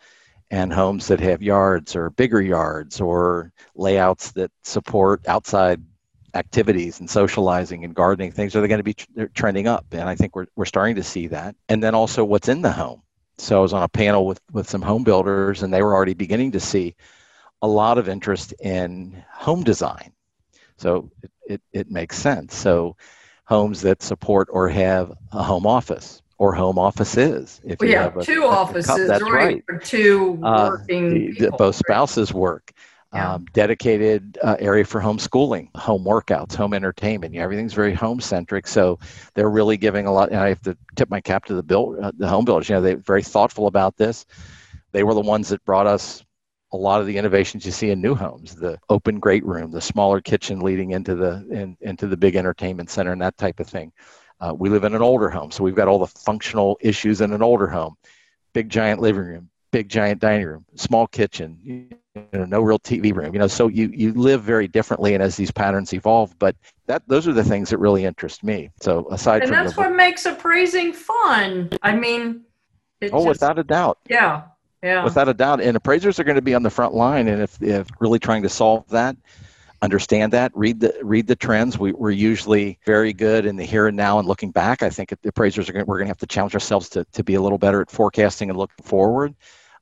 And 0.51 0.73
homes 0.73 1.09
that 1.09 1.21
have 1.21 1.43
yards 1.43 1.95
or 1.95 2.09
bigger 2.09 2.41
yards 2.41 3.03
or 3.03 3.53
layouts 3.75 4.33
that 4.33 4.51
support 4.63 5.29
outside 5.29 5.83
activities 6.35 7.01
and 7.01 7.11
socializing 7.11 7.85
and 7.85 7.95
gardening 7.95 8.33
things 8.33 8.57
are 8.57 8.63
they 8.63 8.69
going 8.69 8.83
to 8.83 8.83
be 8.83 9.29
trending 9.35 9.67
up? 9.67 9.85
And 9.93 10.09
i 10.09 10.15
think 10.15 10.35
we're, 10.35 10.47
we're 10.57 10.65
starting 10.65 10.97
to 10.97 11.03
see 11.03 11.27
that. 11.27 11.55
And 11.69 11.83
then 11.83 11.95
also 11.95 12.25
what's 12.25 12.49
in 12.49 12.63
the 12.63 12.73
home. 12.73 13.03
So 13.37 13.59
i 13.59 13.61
was 13.61 13.75
on 13.75 13.83
a 13.83 13.89
panel 13.89 14.25
with, 14.25 14.41
with 14.51 14.71
some 14.71 14.81
home 14.81 15.05
builders 15.05 15.63
and 15.63 15.73
they 15.73 15.83
were 15.83 15.95
already 15.95 16.15
beginning 16.15 16.53
to 16.53 16.61
see 16.61 16.95
a 17.61 17.69
lot 17.69 17.99
of 17.99 18.09
interest 18.09 18.55
in 18.61 19.23
home 19.31 19.65
design 19.65 20.13
so 20.79 21.11
it, 21.23 21.31
it, 21.47 21.63
it 21.73 21.91
makes 21.91 22.17
sense 22.17 22.55
so 22.57 22.97
homes 23.45 23.81
that 23.83 24.03
support 24.03 24.49
or 24.51 24.69
have 24.69 25.13
a 25.33 25.43
home 25.43 25.67
office 25.67 26.23
or 26.39 26.55
home 26.55 26.79
offices. 26.79 27.61
If 27.65 27.81
well, 27.81 27.89
you 27.89 27.95
yeah, 27.95 28.03
have 28.05 28.17
a, 28.17 28.25
two 28.25 28.45
a, 28.45 28.49
offices, 28.49 29.09
that's 29.09 29.23
right. 29.23 29.63
For 29.67 29.79
two 29.79 30.39
uh, 30.43 30.69
working 30.71 31.35
uh, 31.37 31.45
the, 31.45 31.51
both 31.53 31.77
spouses 31.77 32.33
work. 32.33 32.73
Yeah. 33.15 33.37
Um, 33.37 33.47
dedicated 33.55 34.39
uh, 34.43 34.57
area 34.59 34.85
for 34.85 35.01
homeschooling, 35.01 35.75
home 35.75 36.05
workouts, 36.05 36.55
home 36.55 36.75
entertainment. 36.75 37.33
Yeah, 37.33 37.41
everything's 37.41 37.73
very 37.73 37.95
home 37.95 38.21
centric. 38.21 38.67
So 38.67 38.99
they're 39.33 39.49
really 39.49 39.79
giving 39.79 40.07
a 40.07 40.13
lot. 40.13 40.29
And 40.29 40.39
I 40.39 40.51
have 40.51 40.61
to 40.65 40.77
tip 40.95 41.09
my 41.09 41.23
cap 41.23 41.47
to 41.47 41.55
the 41.55 41.63
build, 41.63 41.99
uh, 42.01 42.13
the 42.19 42.29
home 42.29 42.45
builders. 42.45 42.69
You 42.69 42.75
know, 42.75 42.83
they're 42.83 42.99
very 42.99 43.23
thoughtful 43.23 43.67
about 43.67 43.97
this. 43.97 44.27
They 44.93 45.05
were 45.05 45.15
the 45.15 45.23
ones 45.23 45.49
that 45.49 45.65
brought 45.65 45.87
us 45.87 46.23
a 46.73 46.77
lot 46.77 47.01
of 47.01 47.07
the 47.07 47.17
innovations 47.17 47.65
you 47.65 47.73
see 47.73 47.91
in 47.91 48.01
new 48.01 48.15
homes 48.15 48.55
the 48.55 48.79
open 48.89 49.19
great 49.19 49.45
room 49.45 49.71
the 49.71 49.81
smaller 49.81 50.21
kitchen 50.21 50.61
leading 50.61 50.91
into 50.91 51.15
the 51.15 51.47
in, 51.51 51.77
into 51.81 52.07
the 52.07 52.17
big 52.17 52.37
entertainment 52.37 52.91
center 52.91 53.13
and 53.13 53.23
that 53.23 53.37
type 53.37 53.61
of 53.61 53.67
thing 53.67 53.93
uh, 54.41 54.55
we 54.57 54.69
live 54.69 54.85
in 54.85 54.95
an 54.95 55.03
older 55.03 55.29
home, 55.29 55.51
so 55.51 55.65
we've 55.65 55.75
got 55.75 55.89
all 55.89 55.99
the 55.99 56.07
functional 56.07 56.79
issues 56.81 57.21
in 57.21 57.33
an 57.33 57.43
older 57.43 57.67
home. 57.67 57.97
Big 58.53 58.69
giant 58.69 59.01
living 59.01 59.23
room, 59.23 59.51
big 59.73 59.89
giant 59.89 60.21
dining 60.21 60.47
room, 60.47 60.65
small 60.77 61.07
kitchen, 61.07 61.59
you 61.63 61.89
know, 62.33 62.45
no 62.45 62.61
real 62.61 62.79
TV 62.79 63.15
room. 63.15 63.33
You 63.35 63.41
know, 63.41 63.47
so 63.47 63.69
you 63.69 63.91
you 63.93 64.13
live 64.15 64.43
very 64.43 64.69
differently, 64.69 65.15
and 65.15 65.23
as 65.23 65.37
these 65.37 65.51
patterns 65.51 65.93
evolve, 65.93 66.39
but 66.39 66.57
that 66.87 67.03
those 67.09 67.27
are 67.27 67.33
the 67.33 67.45
things 67.45 67.71
that 67.71 67.79
really 67.79 68.05
interest 68.05 68.45
me. 68.45 68.71
So 68.81 69.09
aside 69.11 69.43
and 69.43 69.51
from 69.51 69.65
that's 69.65 69.75
the, 69.75 69.83
what 69.83 69.95
makes 69.95 70.25
appraising 70.25 70.93
fun. 70.93 71.71
I 71.83 71.97
mean, 71.97 72.45
oh, 73.03 73.09
just, 73.09 73.27
without 73.27 73.59
a 73.59 73.65
doubt. 73.65 73.99
Yeah, 74.09 74.45
yeah. 74.83 75.05
Without 75.05 75.29
a 75.29 75.35
doubt, 75.35 75.61
and 75.61 75.77
appraisers 75.77 76.19
are 76.19 76.25
going 76.25 76.37
to 76.37 76.43
be 76.43 76.55
on 76.55 76.63
the 76.63 76.71
front 76.71 76.95
line, 76.95 77.29
and 77.29 77.43
if 77.43 77.61
if 77.61 77.89
really 78.01 78.19
trying 78.19 78.43
to 78.43 78.49
solve 78.49 78.89
that 78.91 79.17
understand 79.83 80.33
that 80.33 80.51
read 80.55 80.81
the 80.81 80.97
read 81.03 81.27
the 81.27 81.37
trends 81.37 81.79
we, 81.79 81.93
are 81.93 82.11
usually 82.11 82.79
very 82.85 83.13
good 83.13 83.47
in 83.47 83.57
the 83.57 83.65
here 83.65 83.87
and 83.87 83.97
now 83.97 84.19
and 84.19 84.27
looking 84.27 84.51
back. 84.51 84.83
I 84.83 84.91
think 84.91 85.15
appraisers 85.25 85.69
are 85.69 85.73
going 85.73 85.87
we're 85.87 85.99
going 85.99 86.07
to 86.07 86.11
have 86.11 86.19
to 86.19 86.27
challenge 86.27 86.55
ourselves 86.55 86.89
to, 86.91 87.05
to 87.13 87.23
be 87.23 87.35
a 87.35 87.41
little 87.41 87.59
better 87.59 87.81
at 87.81 87.91
forecasting 87.91 88.51
and 88.51 88.59
looking 88.59 88.85
forward. 88.85 89.35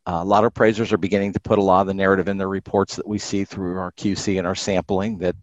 Uh, 0.06 0.20
a 0.22 0.24
lot 0.24 0.44
of 0.44 0.48
appraisers 0.48 0.92
are 0.92 0.98
beginning 0.98 1.32
to 1.32 1.40
put 1.40 1.58
a 1.58 1.62
lot 1.62 1.80
of 1.80 1.86
the 1.86 1.94
narrative 1.94 2.28
in 2.28 2.36
their 2.36 2.48
reports 2.48 2.94
that 2.96 3.06
we 3.06 3.18
see 3.18 3.44
through 3.44 3.76
our 3.78 3.90
qc 3.92 4.38
and 4.38 4.46
our 4.46 4.54
sampling 4.54 5.18
that 5.18 5.34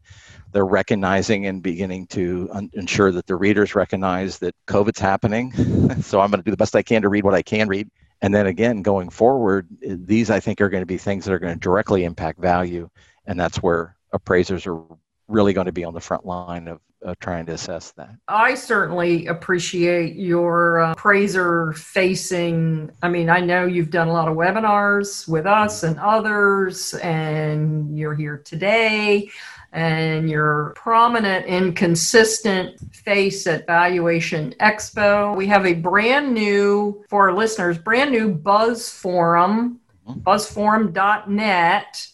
they're 0.52 0.66
recognizing 0.66 1.48
and 1.48 1.64
beginning 1.64 2.08
to 2.08 2.48
un- 2.54 2.70
ensure 2.74 3.12
that 3.12 3.26
the 3.26 3.36
readers 3.36 3.76
recognize 3.76 4.38
that 4.38 4.56
covid's 4.68 5.00
happening. 5.00 5.52
So 6.02 6.22
i'm 6.22 6.32
going 6.32 6.42
to 6.42 6.46
do 6.46 6.52
the 6.52 6.58
best 6.58 6.76
i 6.76 6.82
can 6.82 7.02
to 7.02 7.10
read 7.10 7.26
what 7.26 7.34
i 7.34 7.42
can 7.42 7.68
read 7.68 7.90
and 8.24 8.34
then 8.34 8.48
again 8.48 8.82
going 8.82 9.10
forward 9.10 9.68
these 9.82 10.32
i 10.32 10.40
think 10.40 10.60
are 10.62 10.70
going 10.70 10.82
to 10.82 10.88
be 10.88 10.98
things 10.98 11.26
that 11.26 11.34
are 11.34 11.40
going 11.40 11.54
to 11.54 11.60
directly 11.60 12.06
impact 12.06 12.40
value 12.40 12.90
and 13.28 13.40
that's 13.40 13.62
where 13.62 13.96
appraisers 14.14 14.66
are 14.66 14.82
really 15.28 15.54
going 15.54 15.68
to 15.68 15.72
be 15.72 15.84
on 15.86 15.94
the 15.94 16.02
front 16.02 16.26
line 16.26 16.68
of, 16.68 16.80
of 17.04 17.20
trying 17.20 17.46
to 17.48 17.54
assess 17.54 17.92
that. 17.92 18.16
I 18.28 18.56
certainly 18.56 19.28
appreciate 19.28 20.16
your 20.16 20.80
uh, 20.80 20.96
praiser 20.96 21.74
facing. 21.74 22.92
I 23.02 23.10
mean, 23.10 23.30
I 23.30 23.40
know 23.40 23.66
you've 23.66 23.92
done 23.92 24.08
a 24.08 24.14
lot 24.14 24.28
of 24.28 24.36
webinars 24.36 25.28
with 25.28 25.46
us 25.46 25.84
and 25.84 26.00
others, 26.00 26.94
and 26.96 27.98
you're 27.98 28.16
here 28.16 28.42
today 28.44 29.30
and 29.74 30.30
your 30.30 30.74
prominent 30.76 31.48
and 31.48 31.76
consistent 31.76 32.80
face 32.96 33.48
at 33.48 33.66
Valuation 33.66 34.54
Expo. 34.60 35.36
We 35.36 35.48
have 35.48 35.66
a 35.66 35.74
brand 35.74 36.34
new, 36.34 37.04
for 37.10 37.30
our 37.30 37.36
listeners, 37.36 37.78
brand 37.80 38.12
new 38.12 38.34
Buzz 38.34 38.90
Forum, 38.90 39.80
mm-hmm. 40.08 40.20
buzzforum.net 40.20 42.08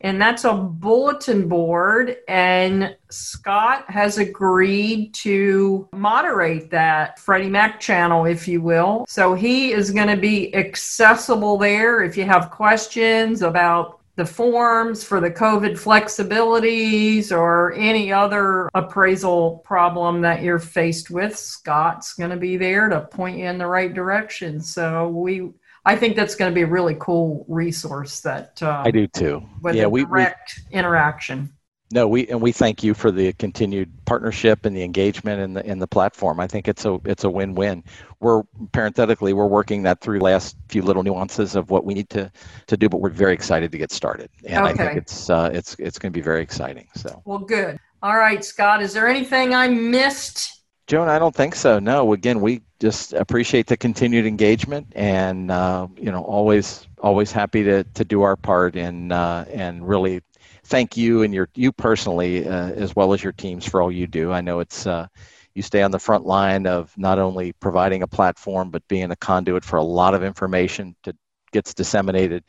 and 0.00 0.20
that's 0.20 0.44
a 0.44 0.52
bulletin 0.52 1.48
board 1.48 2.16
and 2.28 2.96
scott 3.10 3.84
has 3.88 4.18
agreed 4.18 5.12
to 5.14 5.88
moderate 5.92 6.70
that 6.70 7.18
freddie 7.18 7.48
mac 7.48 7.80
channel 7.80 8.26
if 8.26 8.46
you 8.46 8.60
will 8.60 9.04
so 9.08 9.34
he 9.34 9.72
is 9.72 9.90
going 9.90 10.08
to 10.08 10.16
be 10.16 10.54
accessible 10.54 11.56
there 11.56 12.02
if 12.02 12.16
you 12.16 12.24
have 12.24 12.50
questions 12.50 13.42
about 13.42 14.00
the 14.16 14.24
forms 14.24 15.04
for 15.04 15.20
the 15.20 15.30
COVID 15.30 15.72
flexibilities 15.72 17.30
or 17.30 17.74
any 17.74 18.10
other 18.10 18.70
appraisal 18.74 19.58
problem 19.58 20.22
that 20.22 20.42
you're 20.42 20.58
faced 20.58 21.10
with, 21.10 21.36
Scott's 21.36 22.14
going 22.14 22.30
to 22.30 22.36
be 22.36 22.56
there 22.56 22.88
to 22.88 23.02
point 23.02 23.38
you 23.38 23.44
in 23.44 23.58
the 23.58 23.66
right 23.66 23.92
direction. 23.92 24.58
So 24.60 25.08
we, 25.08 25.50
I 25.86 25.94
think 25.94 26.16
that's 26.16 26.34
going 26.34 26.50
to 26.50 26.54
be 26.54 26.62
a 26.62 26.66
really 26.66 26.96
cool 26.98 27.46
resource 27.48 28.20
that 28.20 28.60
uh, 28.60 28.82
I 28.84 28.90
do 28.90 29.06
too. 29.06 29.42
With 29.62 29.76
yeah, 29.76 29.86
we, 29.86 30.04
direct 30.04 30.60
we, 30.70 30.78
interaction. 30.78 31.52
No, 31.92 32.08
we 32.08 32.26
and 32.26 32.42
we 32.42 32.50
thank 32.50 32.82
you 32.82 32.92
for 32.92 33.12
the 33.12 33.32
continued 33.34 33.92
partnership 34.04 34.66
and 34.66 34.76
the 34.76 34.82
engagement 34.82 35.40
in 35.40 35.54
the 35.54 35.64
in 35.64 35.78
the 35.78 35.86
platform. 35.86 36.40
I 36.40 36.48
think 36.48 36.66
it's 36.66 36.84
a 36.84 36.98
it's 37.04 37.22
a 37.22 37.30
win-win. 37.30 37.84
We're 38.18 38.42
parenthetically 38.72 39.32
we're 39.32 39.46
working 39.46 39.84
that 39.84 40.00
through 40.00 40.18
last 40.18 40.56
few 40.68 40.82
little 40.82 41.04
nuances 41.04 41.54
of 41.54 41.70
what 41.70 41.84
we 41.84 41.94
need 41.94 42.10
to 42.10 42.32
to 42.66 42.76
do, 42.76 42.88
but 42.88 43.00
we're 43.00 43.10
very 43.10 43.32
excited 43.32 43.70
to 43.70 43.78
get 43.78 43.92
started, 43.92 44.28
and 44.44 44.66
okay. 44.66 44.72
I 44.72 44.76
think 44.76 44.98
it's 44.98 45.30
uh, 45.30 45.50
it's 45.52 45.76
it's 45.78 46.00
going 46.00 46.12
to 46.12 46.16
be 46.16 46.22
very 46.22 46.42
exciting. 46.42 46.88
So 46.96 47.22
well, 47.24 47.38
good. 47.38 47.78
All 48.02 48.16
right, 48.16 48.44
Scott. 48.44 48.82
Is 48.82 48.92
there 48.92 49.06
anything 49.06 49.54
I 49.54 49.68
missed? 49.68 50.62
Joan, 50.88 51.08
I 51.08 51.20
don't 51.20 51.34
think 51.34 51.54
so. 51.54 51.78
No. 51.78 52.12
Again, 52.12 52.40
we 52.40 52.62
just 52.80 53.12
appreciate 53.12 53.66
the 53.66 53.76
continued 53.76 54.26
engagement, 54.26 54.92
and 54.94 55.50
uh, 55.50 55.86
you 55.96 56.10
know, 56.10 56.22
always 56.22 56.86
always 56.98 57.32
happy 57.32 57.62
to 57.64 57.84
to 57.84 58.04
do 58.04 58.22
our 58.22 58.36
part 58.36 58.76
and 58.76 59.12
uh, 59.12 59.44
and 59.50 59.86
really 59.86 60.20
thank 60.64 60.96
you 60.96 61.22
and 61.22 61.32
your 61.32 61.48
you 61.54 61.72
personally 61.72 62.46
uh, 62.46 62.70
as 62.70 62.94
well 62.94 63.12
as 63.12 63.22
your 63.22 63.32
teams 63.32 63.66
for 63.66 63.80
all 63.80 63.90
you 63.90 64.06
do. 64.06 64.32
I 64.32 64.40
know 64.40 64.60
it's 64.60 64.86
uh, 64.86 65.06
you 65.54 65.62
stay 65.62 65.82
on 65.82 65.90
the 65.90 65.98
front 65.98 66.26
line 66.26 66.66
of 66.66 66.92
not 66.98 67.18
only 67.18 67.52
providing 67.52 68.02
a 68.02 68.06
platform 68.06 68.70
but 68.70 68.86
being 68.88 69.10
a 69.10 69.16
conduit 69.16 69.64
for 69.64 69.76
a 69.76 69.82
lot 69.82 70.14
of 70.14 70.22
information 70.22 70.94
that 71.04 71.16
gets 71.52 71.72
disseminated 71.72 72.44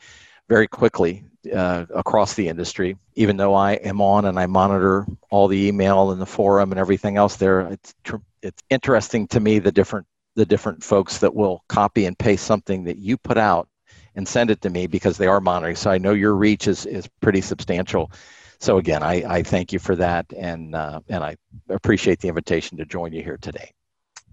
very 0.49 0.67
quickly 0.67 1.23
uh, 1.53 1.85
across 1.93 2.33
the 2.33 2.47
industry. 2.47 2.97
Even 3.15 3.37
though 3.37 3.53
I 3.53 3.73
am 3.73 4.01
on 4.01 4.25
and 4.25 4.39
I 4.39 4.45
monitor 4.47 5.05
all 5.29 5.47
the 5.47 5.67
email 5.67 6.11
and 6.11 6.21
the 6.21 6.25
forum 6.25 6.71
and 6.71 6.79
everything 6.79 7.17
else 7.17 7.37
there, 7.37 7.61
it's 7.61 7.93
tr- 8.03 8.17
it's 8.41 8.61
interesting 8.69 9.27
to 9.27 9.39
me 9.39 9.59
the 9.59 9.71
different 9.71 10.05
the 10.38 10.45
different 10.45 10.84
folks 10.84 11.17
that 11.17 11.34
will 11.34 11.63
copy 11.67 12.06
and 12.06 12.17
paste 12.17 12.45
something 12.45 12.84
that 12.84 12.97
you 12.97 13.17
put 13.17 13.39
out 13.39 13.67
and 14.15 14.28
send 14.28 14.52
it 14.52 14.62
to 14.62 14.69
me 14.69 14.86
because 14.86 15.17
they 15.17 15.26
are 15.26 15.41
monitoring. 15.41 15.76
So 15.76 15.89
I 15.89 15.97
know 15.97 16.13
your 16.13 16.36
reach 16.36 16.67
is, 16.67 16.86
is 16.86 17.10
pretty 17.21 17.41
substantial. 17.41 18.12
So 18.60 18.78
again, 18.78 19.02
I, 19.02 19.23
I 19.28 19.43
thank 19.43 19.73
you 19.73 19.80
for 19.80 19.95
that 19.95 20.32
and, 20.34 20.76
uh, 20.76 21.02
and 21.10 21.23
I 21.23 21.38
appreciate 21.69 22.19
the 22.19 22.28
invitation 22.28 22.78
to 22.78 22.86
join 22.86 23.13
you 23.13 23.23
here 23.23 23.38
today. 23.41 23.71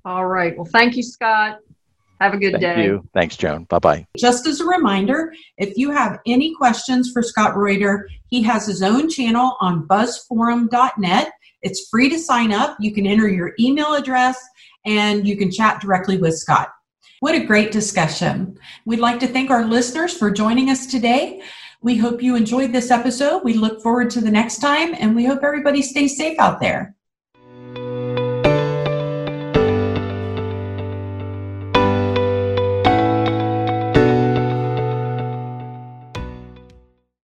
All 0.05 0.27
right. 0.27 0.55
Well, 0.55 0.69
thank 0.71 0.95
you, 0.95 1.03
Scott. 1.03 1.61
Have 2.21 2.35
a 2.35 2.37
good 2.37 2.53
thank 2.53 2.63
day. 2.63 2.85
You. 2.85 3.09
Thanks, 3.15 3.37
Joan. 3.37 3.65
Bye 3.65 3.79
bye. 3.79 4.07
Just 4.17 4.47
as 4.47 4.61
a 4.61 4.67
reminder, 4.67 5.33
if 5.57 5.77
you 5.77 5.91
have 5.91 6.21
any 6.27 6.55
questions 6.55 7.11
for 7.13 7.23
Scott 7.23 7.57
Reuter, 7.57 8.09
he 8.29 8.43
has 8.43 8.67
his 8.67 8.83
own 8.83 9.09
channel 9.09 9.57
on 9.61 9.87
buzzforum.net. 9.89 11.33
It's 11.63 11.89
free 11.89 12.11
to 12.11 12.19
sign 12.19 12.53
up. 12.53 12.77
You 12.79 12.93
can 12.93 13.07
enter 13.07 13.29
your 13.29 13.55
email 13.59 13.95
address 13.95 14.39
and 14.85 15.27
you 15.27 15.37
can 15.37 15.51
chat 15.51 15.81
directly 15.81 16.19
with 16.19 16.35
Scott. 16.35 16.69
What 17.21 17.35
a 17.35 17.45
great 17.45 17.73
discussion. 17.73 18.59
We'd 18.85 19.01
like 19.01 19.19
to 19.21 19.27
thank 19.27 19.51
our 19.51 19.65
listeners 19.65 20.17
for 20.17 20.31
joining 20.31 20.69
us 20.69 20.87
today. 20.87 21.43
We 21.81 21.97
hope 21.97 22.23
you 22.23 22.37
enjoyed 22.37 22.73
this 22.73 22.91
episode. 22.91 23.45
We 23.45 23.55
look 23.55 23.83
forward 23.83 24.11
to 24.11 24.21
the 24.21 24.31
next 24.31 24.59
time, 24.59 24.95
and 24.99 25.15
we 25.15 25.25
hope 25.25 25.43
everybody 25.43 25.83
stays 25.83 26.17
safe 26.17 26.39
out 26.39 26.61
there. 26.61 26.94